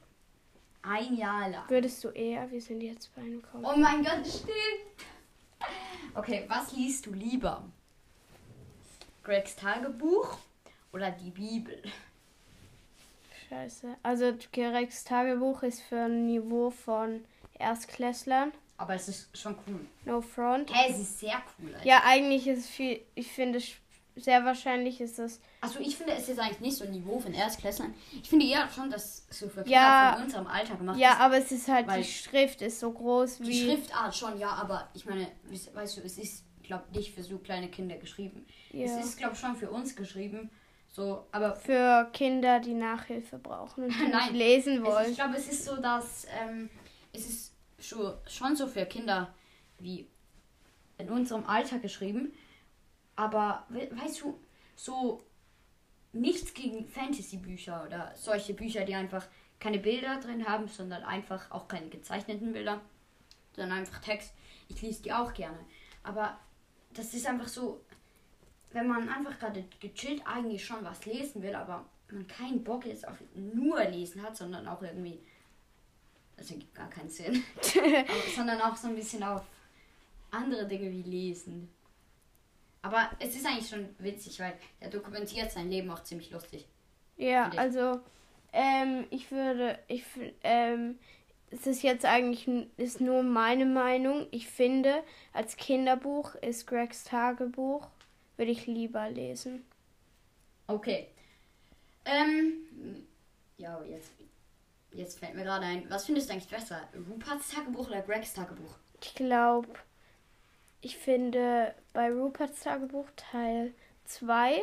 ein 0.82 1.14
Jahr 1.16 1.48
lang 1.50 1.68
würdest 1.68 2.02
du 2.04 2.08
eher, 2.08 2.50
wir 2.50 2.60
sind 2.60 2.80
jetzt 2.80 3.14
bei 3.14 3.20
einem 3.20 3.42
Kommen. 3.42 3.64
Oh 3.64 3.76
mein 3.76 4.02
Gott, 4.02 4.26
stimmt. 4.26 5.06
Okay, 6.14 6.44
was 6.48 6.72
liest 6.72 7.04
du 7.06 7.12
lieber? 7.12 7.64
Gregs 9.22 9.56
Tagebuch 9.56 10.38
oder 10.92 11.10
die 11.10 11.30
Bibel? 11.30 11.80
Scheiße. 13.48 13.96
Also 14.02 14.32
Gregs 14.52 15.04
Tagebuch 15.04 15.62
ist 15.62 15.82
für 15.82 16.00
ein 16.06 16.26
Niveau 16.26 16.70
von 16.70 17.24
Erstklässlern. 17.58 18.52
Aber 18.78 18.94
es 18.94 19.08
ist 19.08 19.36
schon 19.38 19.56
cool. 19.66 19.86
No 20.04 20.20
front. 20.20 20.72
Hey, 20.74 20.90
es 20.90 20.98
ist 20.98 21.20
sehr 21.20 21.40
cool. 21.60 21.72
Alter. 21.74 21.86
Ja, 21.86 22.02
eigentlich 22.04 22.46
ist 22.48 22.60
es 22.60 22.66
viel. 22.68 23.00
Ich 23.14 23.30
finde 23.30 23.58
es 23.58 23.68
sehr 24.16 24.44
wahrscheinlich 24.44 25.00
ist 25.00 25.18
es. 25.18 25.40
Also 25.62 25.78
ich 25.80 25.96
finde, 25.96 26.12
es 26.14 26.28
ist 26.28 26.38
eigentlich 26.38 26.60
nicht 26.60 26.76
so 26.76 26.84
ein 26.84 26.90
Niveau 26.90 27.18
von 27.18 27.32
Erstklässlern. 27.32 27.94
Ich 28.22 28.28
finde 28.28 28.44
eher 28.46 28.68
schon, 28.68 28.90
dass 28.90 29.26
so 29.30 29.48
für 29.48 29.62
Kinder 29.62 29.70
Ja. 29.70 30.12
von 30.16 30.24
unserem 30.24 30.46
Alter 30.48 30.74
gemacht 30.74 30.98
Ja, 30.98 31.12
ist. 31.12 31.20
aber 31.20 31.36
es 31.38 31.52
ist 31.52 31.68
halt 31.68 31.86
die 31.96 32.04
Schrift 32.04 32.60
ist 32.60 32.80
so 32.80 32.92
groß 32.92 33.38
Die 33.38 33.46
wie. 33.46 33.64
Schriftart 33.64 34.14
schon, 34.14 34.38
ja, 34.38 34.50
aber 34.50 34.88
ich 34.92 35.06
meine, 35.06 35.28
weißt 35.72 35.96
du, 35.96 36.00
es 36.02 36.18
ist, 36.18 36.44
glaube 36.62 36.84
nicht 36.92 37.14
für 37.14 37.22
so 37.22 37.38
kleine 37.38 37.68
Kinder 37.68 37.96
geschrieben. 37.96 38.46
Ja. 38.70 38.84
Es 38.84 39.04
ist, 39.04 39.18
glaube 39.18 39.36
schon 39.36 39.56
für 39.56 39.70
uns 39.70 39.94
geschrieben. 39.96 40.50
So, 40.88 41.26
aber 41.32 41.56
für 41.56 42.10
Kinder, 42.12 42.60
die 42.60 42.74
Nachhilfe 42.74 43.38
brauchen 43.38 43.84
und 43.84 44.10
Nein, 44.10 44.34
lesen 44.34 44.74
es, 44.74 44.78
ich 44.80 44.84
wollen. 44.84 45.14
glaube, 45.14 45.36
es 45.36 45.48
ist 45.48 45.64
so, 45.64 45.76
dass 45.76 46.26
ähm, 46.42 46.68
es 47.12 47.26
ist 47.26 47.52
schon, 47.80 48.12
schon 48.26 48.56
so 48.56 48.66
für 48.66 48.84
Kinder 48.84 49.32
wie 49.78 50.06
in 50.98 51.08
unserem 51.08 51.46
Alter 51.46 51.78
geschrieben. 51.78 52.32
Aber 53.16 53.66
we 53.68 53.90
weißt 53.90 54.20
du, 54.20 54.38
so 54.76 55.22
nichts 56.12 56.52
gegen 56.52 56.86
Fantasy-Bücher 56.86 57.84
oder 57.86 58.12
solche 58.14 58.54
Bücher, 58.54 58.84
die 58.84 58.94
einfach 58.94 59.26
keine 59.58 59.78
Bilder 59.78 60.20
drin 60.20 60.46
haben, 60.46 60.68
sondern 60.68 61.04
einfach 61.04 61.50
auch 61.50 61.68
keine 61.68 61.88
gezeichneten 61.88 62.52
Bilder, 62.52 62.80
sondern 63.54 63.78
einfach 63.78 64.00
Text. 64.00 64.34
Ich 64.68 64.82
lese 64.82 65.02
die 65.02 65.12
auch 65.12 65.32
gerne. 65.32 65.58
Aber 66.02 66.38
das 66.94 67.14
ist 67.14 67.26
einfach 67.26 67.48
so, 67.48 67.80
wenn 68.72 68.88
man 68.88 69.08
einfach 69.08 69.38
gerade 69.38 69.64
gechillt 69.80 70.22
eigentlich 70.26 70.64
schon 70.64 70.84
was 70.84 71.04
lesen 71.04 71.42
will, 71.42 71.54
aber 71.54 71.84
man 72.10 72.26
keinen 72.26 72.62
Bock 72.62 72.86
jetzt 72.86 73.06
auf 73.06 73.16
nur 73.34 73.82
lesen 73.84 74.22
hat, 74.22 74.36
sondern 74.36 74.66
auch 74.68 74.82
irgendwie, 74.82 75.20
das 76.36 76.50
ergibt 76.50 76.74
gar 76.74 76.90
keinen 76.90 77.08
Sinn, 77.08 77.42
aber, 77.56 78.30
sondern 78.34 78.60
auch 78.60 78.76
so 78.76 78.88
ein 78.88 78.94
bisschen 78.94 79.22
auf 79.22 79.42
andere 80.30 80.66
Dinge 80.66 80.90
wie 80.90 81.02
lesen. 81.02 81.70
Aber 82.82 83.10
es 83.20 83.36
ist 83.36 83.46
eigentlich 83.46 83.68
schon 83.68 83.88
witzig, 83.98 84.40
weil 84.40 84.54
er 84.80 84.90
dokumentiert 84.90 85.50
sein 85.52 85.70
Leben 85.70 85.90
auch 85.90 86.02
ziemlich 86.02 86.30
lustig. 86.30 86.66
Ja, 87.16 87.48
also 87.50 88.00
ähm, 88.52 89.06
ich 89.10 89.30
würde, 89.30 89.78
ich 89.86 90.04
ähm, 90.42 90.98
es 91.52 91.66
ist 91.66 91.82
jetzt 91.82 92.04
eigentlich 92.04 92.48
ist 92.76 93.00
nur 93.00 93.22
meine 93.22 93.66
Meinung. 93.66 94.26
Ich 94.30 94.48
finde, 94.48 95.02
als 95.32 95.56
Kinderbuch 95.56 96.34
ist 96.36 96.66
Gregs 96.66 97.04
Tagebuch 97.04 97.88
würde 98.36 98.50
ich 98.50 98.66
lieber 98.66 99.10
lesen. 99.10 99.64
Okay. 100.66 101.08
Ähm, 102.04 103.06
ja, 103.58 103.82
jetzt, 103.84 104.10
jetzt 104.92 105.18
fällt 105.18 105.34
mir 105.34 105.44
gerade 105.44 105.66
ein, 105.66 105.90
was 105.90 106.06
findest 106.06 106.28
du 106.28 106.32
eigentlich 106.32 106.48
besser? 106.48 106.80
Ruperts 107.08 107.50
Tagebuch 107.50 107.88
oder 107.88 108.00
Gregs 108.00 108.32
Tagebuch? 108.32 108.76
Ich 109.02 109.14
glaube, 109.14 109.68
ich 110.80 110.96
finde 110.96 111.74
bei 111.92 112.10
Ruperts 112.10 112.62
Tagebuch 112.62 113.06
Teil 113.16 113.74
2 114.06 114.62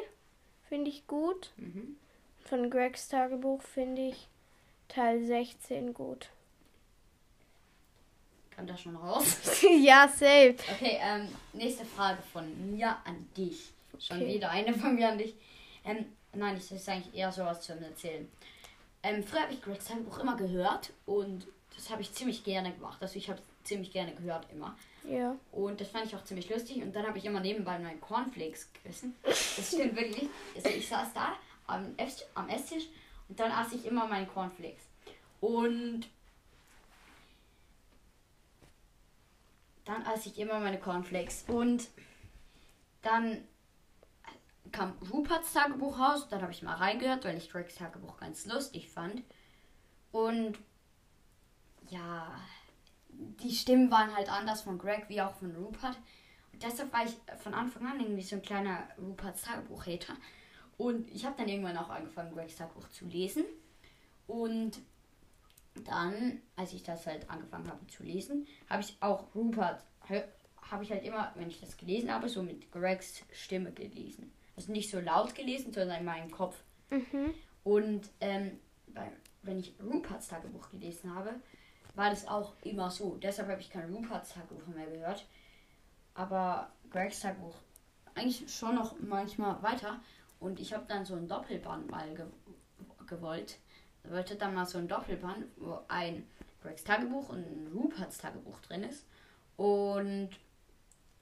finde 0.67 0.89
ich 0.89 1.05
gut. 1.07 1.51
Mhm. 1.57 1.97
Von 2.45 2.69
Gregs 2.71 3.09
Tagebuch 3.09 3.61
finde 3.61 4.09
ich 4.09 4.27
Teil 4.87 5.23
16 5.23 5.93
gut. 5.93 6.29
Kam 8.59 8.67
da 8.67 8.75
schon 8.75 8.97
raus? 8.97 9.37
ja, 9.81 10.05
safe. 10.05 10.53
Okay, 10.73 10.99
ähm, 11.01 11.29
nächste 11.53 11.85
Frage 11.85 12.21
von 12.33 12.71
mir 12.71 12.89
an 13.05 13.25
dich. 13.37 13.71
Schon 13.97 14.17
Okay. 14.17 14.35
wieder 14.35 14.49
eine 14.49 14.73
von 14.73 14.95
mir 14.95 15.07
an 15.07 15.17
dich. 15.17 15.33
Ähm, 15.85 16.05
nein, 16.33 16.55
das 16.55 16.69
ist 16.69 16.89
eigentlich 16.89 17.15
eher 17.15 17.31
sowas 17.31 17.61
zum 17.61 17.81
Erzählen. 17.81 18.29
Ähm, 19.01 19.23
früher 19.23 19.43
habe 19.43 19.53
ich 19.53 19.61
Gregs 19.61 19.85
Tagebuch 19.85 20.19
immer 20.19 20.35
gehört 20.35 20.89
und 21.05 21.47
das 21.73 21.89
habe 21.89 22.01
ich 22.01 22.11
ziemlich 22.11 22.43
gerne 22.43 22.73
gemacht. 22.73 22.97
Also 22.99 23.15
ich 23.15 23.29
habe 23.29 23.39
ziemlich 23.63 23.93
gerne 23.93 24.13
gehört 24.13 24.45
immer. 24.51 24.75
Ja. 25.09 25.37
Und 25.53 25.79
das 25.79 25.87
fand 25.87 26.07
ich 26.07 26.15
auch 26.17 26.25
ziemlich 26.25 26.49
lustig. 26.49 26.83
Und 26.83 26.93
dann 26.93 27.07
habe 27.07 27.17
ich 27.17 27.23
immer 27.23 27.39
nebenbei 27.39 27.79
meinen 27.79 28.01
Cornflakes 28.01 28.67
gegessen. 28.73 29.15
Das 29.23 29.67
stimmt 29.69 29.95
wirklich. 29.95 30.27
Also 30.53 30.67
ich 30.67 30.85
saß 30.85 31.13
da 31.13 31.31
am, 31.67 31.95
am 32.35 32.49
Esstisch 32.49 32.87
und 33.29 33.39
dann 33.39 33.53
aß 33.53 33.71
ich 33.71 33.85
immer 33.85 34.05
meinen 34.05 34.27
Cornflakes. 34.27 34.83
Und 35.39 36.07
dann 39.89 40.05
aß 40.05 40.25
ich 40.25 40.37
immer 40.39 40.59
meine 40.59 40.79
Cornflakes. 40.79 41.45
Und 41.47 41.89
dann 43.01 43.43
kam 44.71 44.93
Ruperts 45.11 45.53
Tagebuch 45.53 45.99
raus. 45.99 46.27
Dann 46.29 46.41
habe 46.41 46.51
ich 46.51 46.63
mal 46.63 46.75
reingehört, 46.75 47.25
weil 47.25 47.37
ich 47.37 47.49
Gregs 47.49 47.75
Tagebuch 47.75 48.17
ganz 48.17 48.45
lustig 48.45 48.89
fand. 48.89 49.23
Und 50.11 50.57
ja, 51.89 52.31
die 53.09 53.51
Stimmen 53.51 53.91
waren 53.91 54.15
halt 54.15 54.29
anders 54.29 54.61
von 54.61 54.77
Greg 54.77 55.05
wie 55.09 55.21
auch 55.21 55.35
von 55.35 55.55
Rupert. 55.55 55.97
Und 56.53 56.63
deshalb 56.63 56.93
war 56.93 57.05
ich 57.05 57.15
von 57.41 57.53
Anfang 57.53 57.87
an 57.87 57.99
irgendwie 57.99 58.21
so 58.21 58.35
ein 58.35 58.41
kleiner 58.41 58.87
Ruperts 58.97 59.43
Tagebuch-Hater. 59.43 60.13
Und 60.77 61.09
ich 61.11 61.25
habe 61.25 61.35
dann 61.37 61.49
irgendwann 61.49 61.77
auch 61.77 61.89
angefangen, 61.89 62.33
Gregs 62.33 62.55
Tagebuch 62.55 62.87
zu 62.89 63.05
lesen. 63.05 63.43
Und 64.27 64.79
dann, 65.87 66.41
als 66.55 66.73
ich 66.73 66.83
das 66.83 67.05
halt 67.05 67.29
angefangen 67.29 67.67
habe 67.67 67.85
zu 67.87 68.03
lesen, 68.03 68.47
habe 68.69 68.81
ich 68.81 68.97
auch 68.99 69.33
Rupert, 69.35 69.85
habe 70.61 70.83
ich 70.83 70.91
halt 70.91 71.03
immer, 71.03 71.31
wenn 71.35 71.49
ich 71.49 71.59
das 71.59 71.77
gelesen 71.77 72.11
habe, 72.11 72.29
so 72.29 72.43
mit 72.43 72.71
Gregs 72.71 73.23
Stimme 73.31 73.71
gelesen. 73.71 74.31
Also 74.55 74.71
nicht 74.71 74.89
so 74.89 74.99
laut 74.99 75.35
gelesen, 75.35 75.71
sondern 75.73 75.99
in 75.99 76.05
meinem 76.05 76.31
Kopf. 76.31 76.61
Mhm. 76.89 77.33
Und 77.63 78.09
ähm, 78.19 78.59
bei, 78.87 79.11
wenn 79.43 79.59
ich 79.59 79.73
Ruperts 79.81 80.27
Tagebuch 80.27 80.69
gelesen 80.71 81.13
habe, 81.13 81.35
war 81.95 82.09
das 82.09 82.27
auch 82.27 82.53
immer 82.63 82.89
so. 82.89 83.15
Deshalb 83.17 83.49
habe 83.49 83.61
ich 83.61 83.69
kein 83.69 83.93
Ruperts 83.93 84.33
Tagebuch 84.33 84.67
mehr 84.67 84.87
gehört. 84.87 85.25
Aber 86.13 86.71
Gregs 86.89 87.21
Tagebuch 87.21 87.55
eigentlich 88.15 88.53
schon 88.53 88.75
noch 88.75 88.95
manchmal 88.99 89.61
weiter. 89.63 89.99
Und 90.39 90.59
ich 90.59 90.73
habe 90.73 90.85
dann 90.87 91.05
so 91.05 91.15
ein 91.15 91.27
Doppelband 91.27 91.89
mal 91.89 92.13
ge 92.13 92.25
gewollt. 93.07 93.57
Ich 94.03 94.11
wollte 94.11 94.35
dann 94.35 94.55
mal 94.55 94.65
so 94.65 94.77
ein 94.77 94.87
Doppelband, 94.87 95.45
wo 95.57 95.79
ein 95.87 96.25
Gregs 96.61 96.83
Tagebuch 96.83 97.29
und 97.29 97.39
ein 97.39 97.71
Ruperts 97.73 98.17
Tagebuch 98.17 98.59
drin 98.61 98.83
ist. 98.83 99.05
Und 99.57 100.29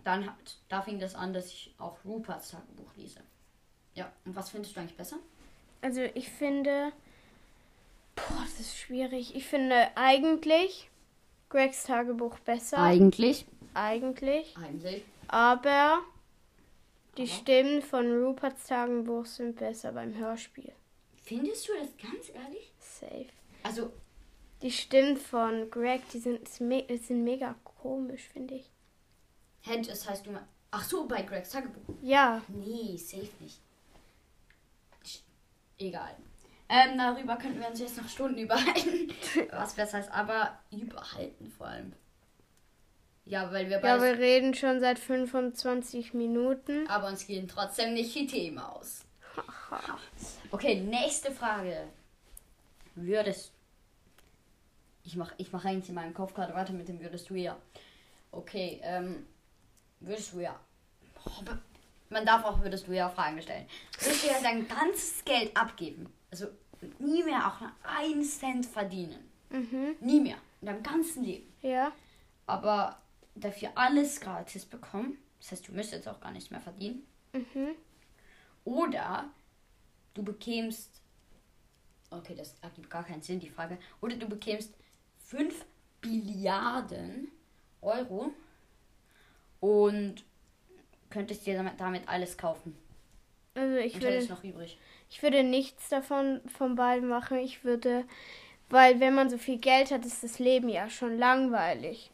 dann 0.03 0.25
hat, 0.25 0.57
da 0.69 0.81
fing 0.81 0.99
das 0.99 1.15
an, 1.15 1.33
dass 1.33 1.47
ich 1.47 1.73
auch 1.77 1.97
Ruperts 2.05 2.51
Tagebuch 2.51 2.95
lese. 2.95 3.19
Ja, 3.93 4.11
und 4.25 4.35
was 4.35 4.49
findest 4.49 4.75
du 4.75 4.79
eigentlich 4.79 4.97
besser? 4.97 5.17
Also 5.81 6.01
ich 6.01 6.29
finde, 6.29 6.91
boah, 8.15 8.41
das 8.43 8.59
ist 8.59 8.77
schwierig. 8.77 9.35
Ich 9.35 9.45
finde 9.47 9.89
eigentlich 9.95 10.89
Gregs 11.49 11.83
Tagebuch 11.83 12.39
besser. 12.39 12.77
Eigentlich. 12.77 13.45
Eigentlich. 13.73 14.55
Eigentlich. 14.57 15.03
Aber 15.27 15.99
die 17.17 17.23
Aber? 17.23 17.31
Stimmen 17.31 17.81
von 17.81 18.23
Ruperts 18.23 18.67
Tagebuch 18.67 19.25
sind 19.25 19.57
besser 19.57 19.91
beim 19.91 20.15
Hörspiel. 20.15 20.73
Findest 21.27 21.67
du 21.67 21.73
das 21.79 21.89
ganz 22.01 22.29
ehrlich? 22.33 22.71
Safe. 22.79 23.25
Also, 23.63 23.91
Die 24.61 24.71
Stimmen 24.71 25.17
von 25.17 25.69
Greg, 25.69 26.01
die 26.13 26.19
sind, 26.19 26.47
sind 26.47 27.23
mega 27.23 27.55
komisch, 27.63 28.23
finde 28.31 28.55
ich. 28.55 28.71
hä, 29.61 29.81
das 29.81 30.07
heißt 30.09 30.25
du 30.25 30.31
mal. 30.31 30.47
Ach 30.71 30.83
so, 30.83 31.05
bei 31.07 31.21
Gregs 31.23 31.49
Tagebuch. 31.51 31.95
Ja, 32.01 32.41
Nee, 32.47 32.97
safe 32.97 33.29
nicht. 33.41 33.59
Egal. 35.79 36.15
Ähm, 36.69 36.97
darüber 36.97 37.35
könnten 37.37 37.59
wir 37.59 37.67
uns 37.69 37.79
jetzt 37.79 37.97
noch 37.97 38.07
Stunden 38.09 38.37
überhalten. 38.45 39.13
Was 39.51 39.73
besser 39.75 39.99
ist, 39.99 40.11
aber 40.11 40.57
überhalten 40.71 41.51
vor 41.55 41.67
allem. 41.67 41.93
Ja, 43.25 43.51
weil 43.51 43.69
wir 43.69 43.81
ja, 43.81 44.01
wir 44.01 44.17
reden 44.17 44.53
schon 44.53 44.79
seit 44.79 44.99
25 44.99 46.13
Minuten. 46.13 46.87
aber 46.87 47.07
uns 47.07 47.27
gehen 47.27 47.47
trotzdem 47.47 47.93
nicht 47.93 48.15
die 48.15 48.25
Themen 48.27 48.59
aus. 48.59 49.05
Okay, 50.51 50.81
nächste 50.81 51.31
Frage. 51.31 51.87
Würdest. 52.95 53.51
Ich 55.03 55.15
mach, 55.15 55.33
ich 55.37 55.51
mach 55.51 55.65
eigentlich 55.65 55.89
in 55.89 55.95
meinem 55.95 56.13
Kopf 56.13 56.33
gerade 56.33 56.53
weiter 56.53 56.73
mit 56.73 56.87
dem 56.87 56.99
würdest 56.99 57.29
du 57.29 57.35
ja. 57.35 57.57
Okay, 58.31 58.79
ähm. 58.83 59.25
Würdest 59.99 60.33
du 60.33 60.39
ja. 60.41 60.59
Man 62.09 62.25
darf 62.25 62.45
auch 62.45 62.61
würdest 62.61 62.87
du 62.87 62.93
ja 62.93 63.09
Fragen 63.09 63.41
stellen. 63.41 63.65
Würdest 63.99 64.23
du 64.23 64.27
ja 64.27 64.41
dein 64.41 64.67
ganzes 64.67 65.25
Geld 65.25 65.55
abgeben? 65.57 66.13
Also 66.31 66.47
nie 66.99 67.23
mehr 67.23 67.47
auch 67.47 67.59
nur 67.59 67.71
einen 67.83 68.23
Cent 68.23 68.65
verdienen. 68.65 69.29
Mhm. 69.49 69.95
Nie 69.99 70.19
mehr. 70.19 70.37
In 70.61 70.67
deinem 70.67 70.83
ganzen 70.83 71.23
Leben. 71.23 71.51
Ja. 71.61 71.91
Aber 72.45 72.97
dafür 73.35 73.71
alles 73.75 74.19
gratis 74.19 74.65
bekommen. 74.65 75.17
Das 75.39 75.51
heißt, 75.51 75.67
du 75.67 75.71
müsstest 75.71 76.05
jetzt 76.05 76.07
auch 76.07 76.21
gar 76.21 76.31
nichts 76.31 76.51
mehr 76.51 76.61
verdienen. 76.61 77.05
Mhm. 77.33 77.75
Oder 78.65 79.29
du 80.17 80.23
bekämst. 80.23 81.01
Okay, 82.09 82.35
das 82.35 82.55
ergibt 82.61 82.89
gar 82.89 83.03
keinen 83.03 83.21
Sinn, 83.21 83.39
die 83.39 83.49
Frage. 83.49 83.77
Oder 84.01 84.15
du 84.15 84.27
bekämst 84.27 84.73
5 85.19 85.65
Billiarden 86.01 87.29
Euro 87.81 88.31
und 89.59 90.23
könntest 91.09 91.45
dir 91.45 91.55
damit, 91.55 91.79
damit 91.79 92.07
alles 92.07 92.37
kaufen. 92.37 92.75
Also 93.55 93.75
ich 93.77 93.95
Und 93.95 94.03
würde, 94.03 94.25
noch 94.29 94.43
übrig. 94.43 94.77
ich 95.09 95.21
würde 95.23 95.43
nichts 95.43 95.89
davon 95.89 96.41
von 96.47 96.75
beiden 96.75 97.09
machen. 97.09 97.39
Ich 97.39 97.63
würde, 97.63 98.05
weil 98.69 98.99
wenn 98.99 99.15
man 99.15 99.29
so 99.29 99.37
viel 99.37 99.59
Geld 99.59 99.91
hat, 99.91 100.05
ist 100.05 100.23
das 100.23 100.39
Leben 100.39 100.69
ja 100.69 100.89
schon 100.89 101.17
langweilig. 101.17 102.11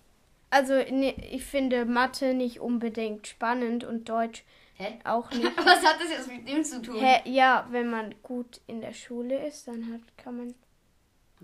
Also 0.50 0.74
ne, 0.76 1.16
ich 1.32 1.44
finde 1.46 1.86
Mathe 1.86 2.34
nicht 2.34 2.60
unbedingt 2.60 3.28
spannend 3.28 3.84
und 3.84 4.08
Deutsch 4.10 4.44
Hä? 4.76 5.00
auch 5.04 5.30
nicht. 5.32 5.56
Was 5.58 5.84
hat 5.84 6.00
das 6.00 6.10
jetzt 6.10 6.28
mit 6.28 6.48
dem 6.48 6.64
zu 6.64 6.82
tun? 6.82 7.00
Hä, 7.00 7.22
ja, 7.30 7.68
wenn 7.72 7.90
man 7.90 8.16
gut 8.24 8.60
in 8.68 8.82
der 8.82 8.94
Schule 8.94 9.46
ist, 9.48 9.68
dann 9.68 9.92
hat, 9.94 10.02
kann 10.18 10.38
man. 10.38 10.56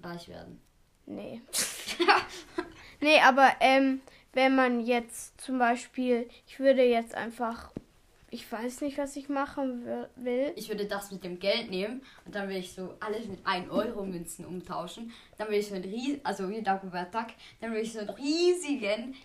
Reich 0.02 0.28
werden. 0.30 0.60
Nee. 1.06 1.42
nee, 3.02 3.20
aber 3.22 3.52
ähm, 3.60 4.02
wenn 4.34 4.56
man 4.56 4.80
jetzt 4.86 5.40
zum 5.42 5.58
Beispiel, 5.60 6.30
ich 6.48 6.60
würde 6.60 6.84
jetzt 6.84 7.16
einfach, 7.16 7.72
ich 8.30 8.50
weiß 8.52 8.82
nicht, 8.82 8.98
was 9.00 9.16
ich 9.16 9.28
machen 9.28 9.86
wi- 9.86 10.06
will. 10.16 10.54
Ich 10.56 10.70
würde 10.70 10.86
das 10.86 11.12
mit 11.12 11.24
dem 11.24 11.40
Geld 11.40 11.72
nehmen 11.72 12.04
und 12.26 12.36
dann 12.36 12.48
würde 12.48 12.60
ich 12.60 12.74
so 12.74 12.94
alles 13.00 13.26
mit 13.28 13.40
1 13.46 13.70
Euro 13.72 14.06
Münzen 14.06 14.46
umtauschen. 14.46 15.12
Dann 15.38 15.48
würde 15.48 15.58
ich 15.60 15.68
so 15.68 15.76
einen 15.76 15.84
riesigen, 15.84 16.22
also 16.24 16.48
wie 16.50 16.62
Dagobert 16.62 17.14
Duck, 17.14 17.28
dann 17.60 17.72
würde 17.72 17.82
ich 17.82 17.92
so 17.94 18.00
einen 18.00 18.10
riesigen, 18.12 19.16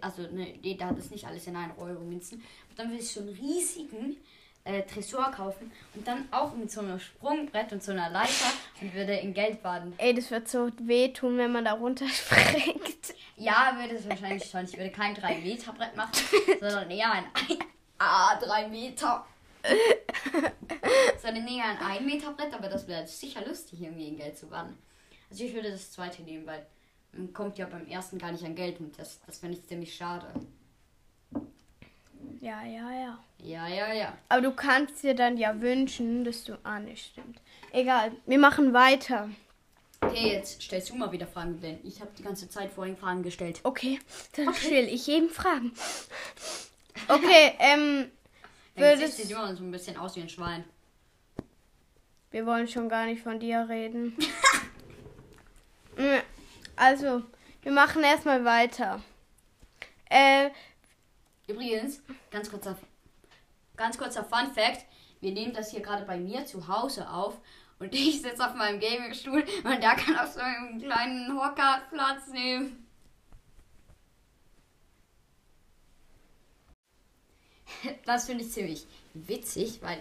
also 0.00 0.22
ne, 0.22 0.54
nee, 0.62 0.76
da 0.78 0.86
hat 0.86 0.98
es 0.98 1.10
nicht 1.10 1.26
alles 1.26 1.46
in 1.46 1.56
1 1.56 1.74
Euro 1.78 2.00
Münzen. 2.00 2.42
Dann 2.76 2.90
würde 2.90 3.02
ich 3.02 3.12
so 3.12 3.20
einen 3.20 3.30
riesigen 3.30 4.16
äh, 4.64 4.82
Tresor 4.82 5.30
kaufen 5.30 5.70
und 5.94 6.06
dann 6.06 6.26
auch 6.30 6.54
mit 6.54 6.70
so 6.70 6.80
einem 6.80 6.98
Sprungbrett 6.98 7.72
und 7.72 7.82
so 7.82 7.92
einer 7.92 8.10
Leiter 8.10 8.46
und 8.80 8.94
würde 8.94 9.14
in 9.14 9.34
Geld 9.34 9.62
baden. 9.62 9.92
Ey, 9.98 10.14
das 10.14 10.30
wird 10.30 10.48
so 10.48 10.70
wehtun, 10.78 11.36
wenn 11.38 11.52
man 11.52 11.64
da 11.66 11.72
runterspringt. 11.74 13.14
Ja, 13.36 13.76
würde 13.78 13.94
es 13.96 14.08
wahrscheinlich 14.08 14.44
schon. 14.48 14.64
Ich 14.64 14.76
würde 14.76 14.90
kein 14.90 15.14
3 15.14 15.36
Meter 15.40 15.72
Brett 15.72 15.94
machen, 15.96 16.12
sondern 16.60 16.90
eher 16.90 17.12
ein, 17.12 17.24
ein 17.48 17.58
Ah, 17.98 18.36
3 18.40 18.68
Meter. 18.68 19.24
sondern 21.22 21.46
eher 21.46 21.64
ein 21.64 21.78
1 21.78 22.02
Meter 22.04 22.32
Brett, 22.32 22.54
aber 22.54 22.68
das 22.68 22.86
wäre 22.88 23.06
sicher 23.06 23.44
lustig, 23.46 23.80
irgendwie 23.82 24.08
in 24.08 24.16
Geld 24.16 24.36
zu 24.38 24.46
baden. 24.48 24.76
Also 25.30 25.44
ich 25.44 25.54
würde 25.54 25.70
das 25.70 25.90
zweite 25.92 26.22
nehmen, 26.22 26.46
weil 26.46 26.66
man 27.12 27.32
kommt 27.32 27.58
ja 27.58 27.66
beim 27.66 27.86
ersten 27.86 28.18
gar 28.18 28.32
nicht 28.32 28.44
an 28.44 28.54
Geld 28.54 28.80
und 28.80 28.98
das, 28.98 29.20
das 29.26 29.38
finde 29.38 29.56
ich 29.58 29.66
ziemlich 29.66 29.94
schade. 29.94 30.26
Ja, 32.40 32.62
ja, 32.64 32.90
ja. 32.92 33.18
Ja, 33.38 33.68
ja, 33.68 33.92
ja. 33.92 34.18
Aber 34.28 34.40
du 34.40 34.52
kannst 34.52 35.02
dir 35.02 35.14
dann 35.14 35.36
ja 35.36 35.60
wünschen, 35.60 36.24
dass 36.24 36.44
du. 36.44 36.58
Ah, 36.62 36.78
nicht 36.78 37.06
stimmt. 37.06 37.40
Egal, 37.72 38.12
wir 38.26 38.38
machen 38.38 38.72
weiter. 38.72 39.28
Okay, 40.00 40.32
jetzt 40.32 40.62
stellst 40.62 40.90
du 40.90 40.94
mal 40.96 41.10
wieder 41.12 41.26
Fragen, 41.26 41.60
denn 41.60 41.78
ich 41.82 42.00
habe 42.00 42.10
die 42.16 42.22
ganze 42.22 42.48
Zeit 42.48 42.70
vorhin 42.70 42.96
Fragen 42.96 43.22
gestellt. 43.22 43.60
Okay, 43.62 43.98
dann 44.36 44.54
stelle 44.54 44.88
ich 44.88 45.06
jedem 45.06 45.30
Fragen. 45.30 45.72
Okay, 47.08 47.54
ähm, 47.58 48.10
würdest. 48.74 49.16
sieht 49.16 49.30
immer 49.30 49.54
so 49.54 49.62
ein 49.62 49.70
bisschen 49.70 49.96
aus 49.96 50.16
wie 50.16 50.20
ein 50.20 50.28
Schwein. 50.28 50.64
Wir 52.30 52.46
wollen 52.46 52.68
schon 52.68 52.88
gar 52.88 53.06
nicht 53.06 53.22
von 53.22 53.38
dir 53.40 53.66
reden. 53.68 54.16
Mm, 55.96 56.18
also, 56.74 57.22
wir 57.62 57.70
machen 57.70 58.02
erstmal 58.02 58.44
weiter. 58.44 59.00
Äh, 60.10 60.50
Übrigens, 61.46 62.00
ganz 62.30 62.50
kurzer, 62.50 62.76
ganz 63.76 63.98
kurzer 63.98 64.24
Fun 64.24 64.52
Fact. 64.54 64.86
Wir 65.20 65.32
nehmen 65.32 65.52
das 65.52 65.70
hier 65.70 65.80
gerade 65.80 66.04
bei 66.04 66.18
mir 66.18 66.46
zu 66.46 66.68
Hause 66.68 67.08
auf 67.08 67.38
und 67.78 67.94
ich 67.94 68.22
sitze 68.22 68.46
auf 68.46 68.54
meinem 68.54 68.80
Gaming-Stuhl 68.80 69.44
und 69.64 69.82
der 69.82 69.96
kann 69.96 70.18
auf 70.18 70.32
so 70.32 70.40
einem 70.40 70.80
kleinen 70.80 71.38
Hocker 71.38 71.82
Platz 71.90 72.28
nehmen. 72.28 72.86
Das 78.06 78.26
finde 78.26 78.44
ich 78.44 78.50
ziemlich 78.50 78.86
witzig, 79.12 79.80
weil 79.82 79.98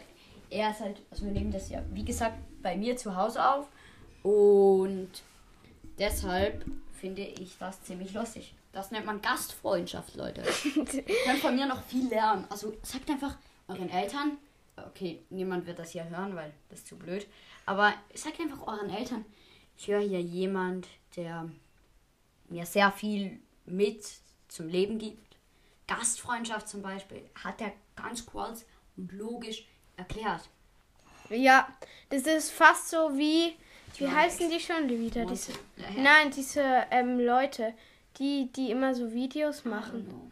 er 0.49 0.71
ist 0.71 0.79
halt, 0.79 1.01
also 1.11 1.25
wir 1.25 1.31
nehmen 1.31 1.51
das 1.51 1.69
ja, 1.69 1.83
wie 1.91 2.05
gesagt, 2.05 2.37
bei 2.61 2.77
mir 2.77 2.95
zu 2.95 3.15
Hause 3.15 3.45
auf 3.45 3.67
und 4.21 5.09
deshalb 5.99 6.63
finde 6.99 7.23
ich 7.23 7.57
das 7.57 7.81
ziemlich 7.83 8.13
lustig. 8.13 8.53
Das 8.73 8.89
nennt 8.91 9.05
man 9.05 9.21
Gastfreundschaft, 9.21 10.15
Leute. 10.15 10.41
Ihr 10.75 11.03
könnt 11.25 11.39
von 11.39 11.55
mir 11.55 11.67
noch 11.67 11.83
viel 11.83 12.09
lernen. 12.09 12.45
Also 12.49 12.73
sagt 12.81 13.09
einfach 13.09 13.37
euren 13.67 13.89
Eltern, 13.89 14.37
okay, 14.75 15.21
niemand 15.29 15.67
wird 15.67 15.79
das 15.79 15.91
hier 15.91 16.09
hören, 16.09 16.35
weil 16.35 16.51
das 16.69 16.79
ist 16.79 16.87
zu 16.87 16.97
blöd, 16.97 17.27
aber 17.65 17.93
sagt 18.13 18.39
einfach 18.39 18.67
euren 18.67 18.89
Eltern, 18.89 19.25
ich 19.77 19.87
höre 19.87 20.01
hier 20.01 20.21
jemand, 20.21 20.87
der 21.15 21.49
mir 22.49 22.65
sehr 22.65 22.91
viel 22.91 23.39
mit 23.65 24.05
zum 24.47 24.67
Leben 24.67 24.97
gibt. 24.97 25.37
Gastfreundschaft 25.87 26.67
zum 26.67 26.81
Beispiel 26.81 27.29
hat 27.43 27.61
er 27.61 27.73
ganz 27.95 28.25
kurz 28.25 28.65
und 28.97 29.11
logisch 29.11 29.67
erklärt. 29.97 30.49
ja, 31.29 31.67
das 32.09 32.23
ist 32.23 32.51
fast 32.51 32.89
so 32.89 33.17
wie. 33.17 33.55
Wie 33.97 34.07
heißen 34.09 34.49
die 34.49 34.59
schon 34.59 34.89
wieder? 34.89 35.25
Diese, 35.25 35.51
Ja, 35.77 35.89
ja. 35.95 36.01
nein, 36.01 36.31
diese 36.31 36.87
ähm, 36.89 37.19
Leute, 37.19 37.73
die, 38.19 38.51
die 38.51 38.71
immer 38.71 38.93
so 38.93 39.13
Videos 39.13 39.59
I 39.59 39.63
don't 39.63 39.69
machen. 39.69 40.05
know. 40.07 40.31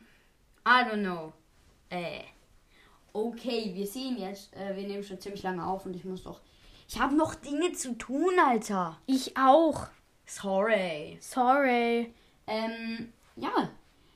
I 0.65 0.83
don't 0.83 1.01
know. 1.01 1.33
Äh. 1.89 2.21
Okay, 3.13 3.71
wir 3.73 3.85
sehen 3.85 4.17
jetzt, 4.17 4.55
äh, 4.55 4.75
wir 4.75 4.87
nehmen 4.87 5.03
schon 5.03 5.19
ziemlich 5.19 5.43
lange 5.43 5.65
auf 5.65 5.85
und 5.85 5.95
ich 5.95 6.05
muss 6.05 6.23
doch. 6.23 6.39
Ich 6.87 6.99
habe 6.99 7.15
noch 7.15 7.35
Dinge 7.35 7.73
zu 7.73 7.97
tun, 7.97 8.33
Alter. 8.45 8.97
Ich 9.05 9.35
auch. 9.37 9.87
Sorry. 10.25 11.17
Sorry. 11.19 12.13
Ähm, 12.47 13.11
ja. 13.35 13.69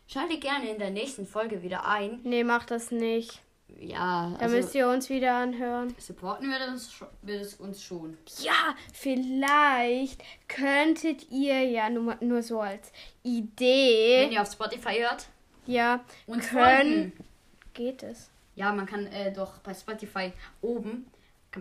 Schalte 0.07 0.37
gerne 0.39 0.69
in 0.69 0.79
der 0.79 0.91
nächsten 0.91 1.25
Folge 1.25 1.61
wieder 1.63 1.85
ein. 1.85 2.19
Nee, 2.23 2.43
mach 2.43 2.65
das 2.65 2.91
nicht. 2.91 3.41
Ja, 3.77 4.31
Da 4.39 4.45
also 4.45 4.55
müsst 4.55 4.73
ihr 4.75 4.87
uns 4.87 5.09
wieder 5.09 5.33
anhören. 5.35 5.93
supporten 5.99 6.49
wir 6.49 6.59
das, 6.59 6.91
wir 7.23 7.39
das 7.39 7.55
uns 7.55 7.83
schon. 7.83 8.17
Ja, 8.39 8.75
vielleicht 8.93 10.21
könntet 10.47 11.29
ihr 11.31 11.61
ja 11.63 11.89
nur, 11.89 12.15
nur 12.21 12.41
so 12.41 12.61
als 12.61 12.91
Wenn 13.23 13.33
Idee. 13.33 14.29
ihr 14.31 14.41
auf 14.41 14.51
Spotify 14.51 14.99
hört, 14.99 15.27
Ja, 15.65 16.03
uns 16.27 16.47
können. 16.49 17.11
folgen. 17.11 17.25
Geht 17.73 18.03
es? 18.03 18.29
Ja, 18.55 18.71
man 18.71 18.85
kann 18.85 19.07
äh, 19.07 19.33
doch 19.33 19.57
bei 19.59 19.73
Spotify 19.73 20.31
oben 20.61 21.07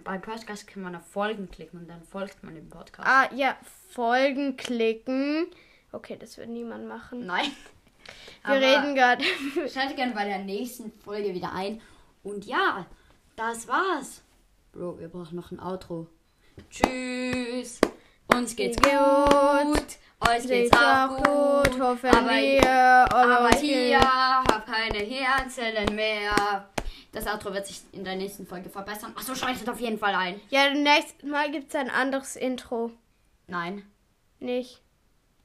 beim 0.02 0.20
Podcast 0.20 0.66
kann 0.66 0.82
man 0.82 0.96
auf 0.96 1.06
Folgen 1.06 1.48
klicken 1.50 1.80
und 1.80 1.88
dann 1.88 2.02
folgt 2.02 2.42
man 2.42 2.54
dem 2.56 2.68
Podcast. 2.68 3.08
Ah, 3.08 3.28
ja, 3.34 3.56
Folgen 3.90 4.56
klicken. 4.56 5.46
Okay, 5.92 6.16
das 6.18 6.36
wird 6.36 6.48
niemand 6.48 6.88
machen. 6.88 7.26
Nein. 7.26 7.46
Wir 8.44 8.56
reden 8.56 8.94
gerade. 8.96 9.22
Schalte 9.72 9.94
gerne 9.94 10.12
bei 10.12 10.24
der 10.24 10.38
nächsten 10.38 10.90
Folge 11.04 11.32
wieder 11.32 11.52
ein. 11.52 11.80
Und 12.24 12.44
ja, 12.46 12.86
das 13.36 13.68
war's. 13.68 14.22
Bro, 14.72 14.98
wir 14.98 15.08
brauchen 15.08 15.36
noch 15.36 15.52
ein 15.52 15.60
Outro. 15.60 16.08
Tschüss. 16.70 17.80
Uns 18.32 18.56
geht's 18.56 18.76
Gut. 18.78 18.90
gut. 18.90 19.86
Euch 20.28 20.46
geht's 20.46 20.76
auch 20.76 21.16
gut. 21.18 21.80
Hoffen 21.80 22.08
aber, 22.10 22.30
wir. 22.30 23.14
aber 23.14 23.56
hier 23.58 24.00
hab 24.00 24.66
keine 24.66 24.98
Hirnzellen 24.98 25.94
mehr. 25.94 26.68
Das 27.12 27.26
Outro 27.26 27.52
wird 27.52 27.66
sich 27.66 27.82
in 27.92 28.02
der 28.04 28.16
nächsten 28.16 28.46
Folge 28.46 28.70
verbessern. 28.70 29.12
Achso, 29.16 29.34
schaltet 29.34 29.68
auf 29.68 29.78
jeden 29.78 29.98
Fall 29.98 30.14
ein. 30.14 30.40
Ja, 30.50 30.70
nächstes 30.72 31.22
Mal 31.30 31.50
gibt's 31.50 31.74
ein 31.74 31.90
anderes 31.90 32.34
Intro. 32.36 32.90
Nein. 33.46 33.84
Nicht. 34.40 34.80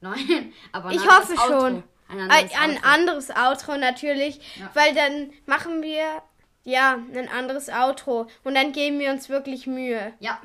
Nein. 0.02 0.54
Aber 0.72 0.90
ein 0.90 0.96
Ich 0.96 1.06
hoffe 1.08 1.34
Outro. 1.34 1.60
schon. 1.60 1.84
Ein 2.08 2.22
Ein, 2.22 2.32
anderes 2.32 2.52
ein 2.60 2.72
Outro. 2.72 2.88
anderes 2.90 3.30
Outro 3.36 3.78
natürlich, 3.78 4.40
Ja. 4.60 4.72
weil 4.74 4.96
dann 4.96 5.32
machen 5.46 5.84
wir 5.84 6.24
ja 6.64 6.98
ein 7.14 7.30
anderes 7.30 7.70
Outro 7.70 8.28
und 8.44 8.56
dann 8.56 8.72
geben 8.72 9.00
wir 9.00 9.12
uns 9.12 9.30
wirklich 9.30 9.68
Mühe. 9.68 10.14
Ja. 10.20 10.40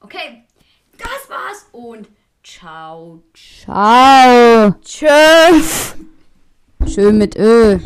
Okay. 0.00 0.44
Das 0.98 1.28
war's. 1.28 1.66
Und 1.72 2.08
ciao. 2.42 3.22
Ciao. 3.34 4.74
Tschüss. 4.82 5.94
Schön 6.86 7.18
mit 7.18 7.36
Ö. 7.36 7.78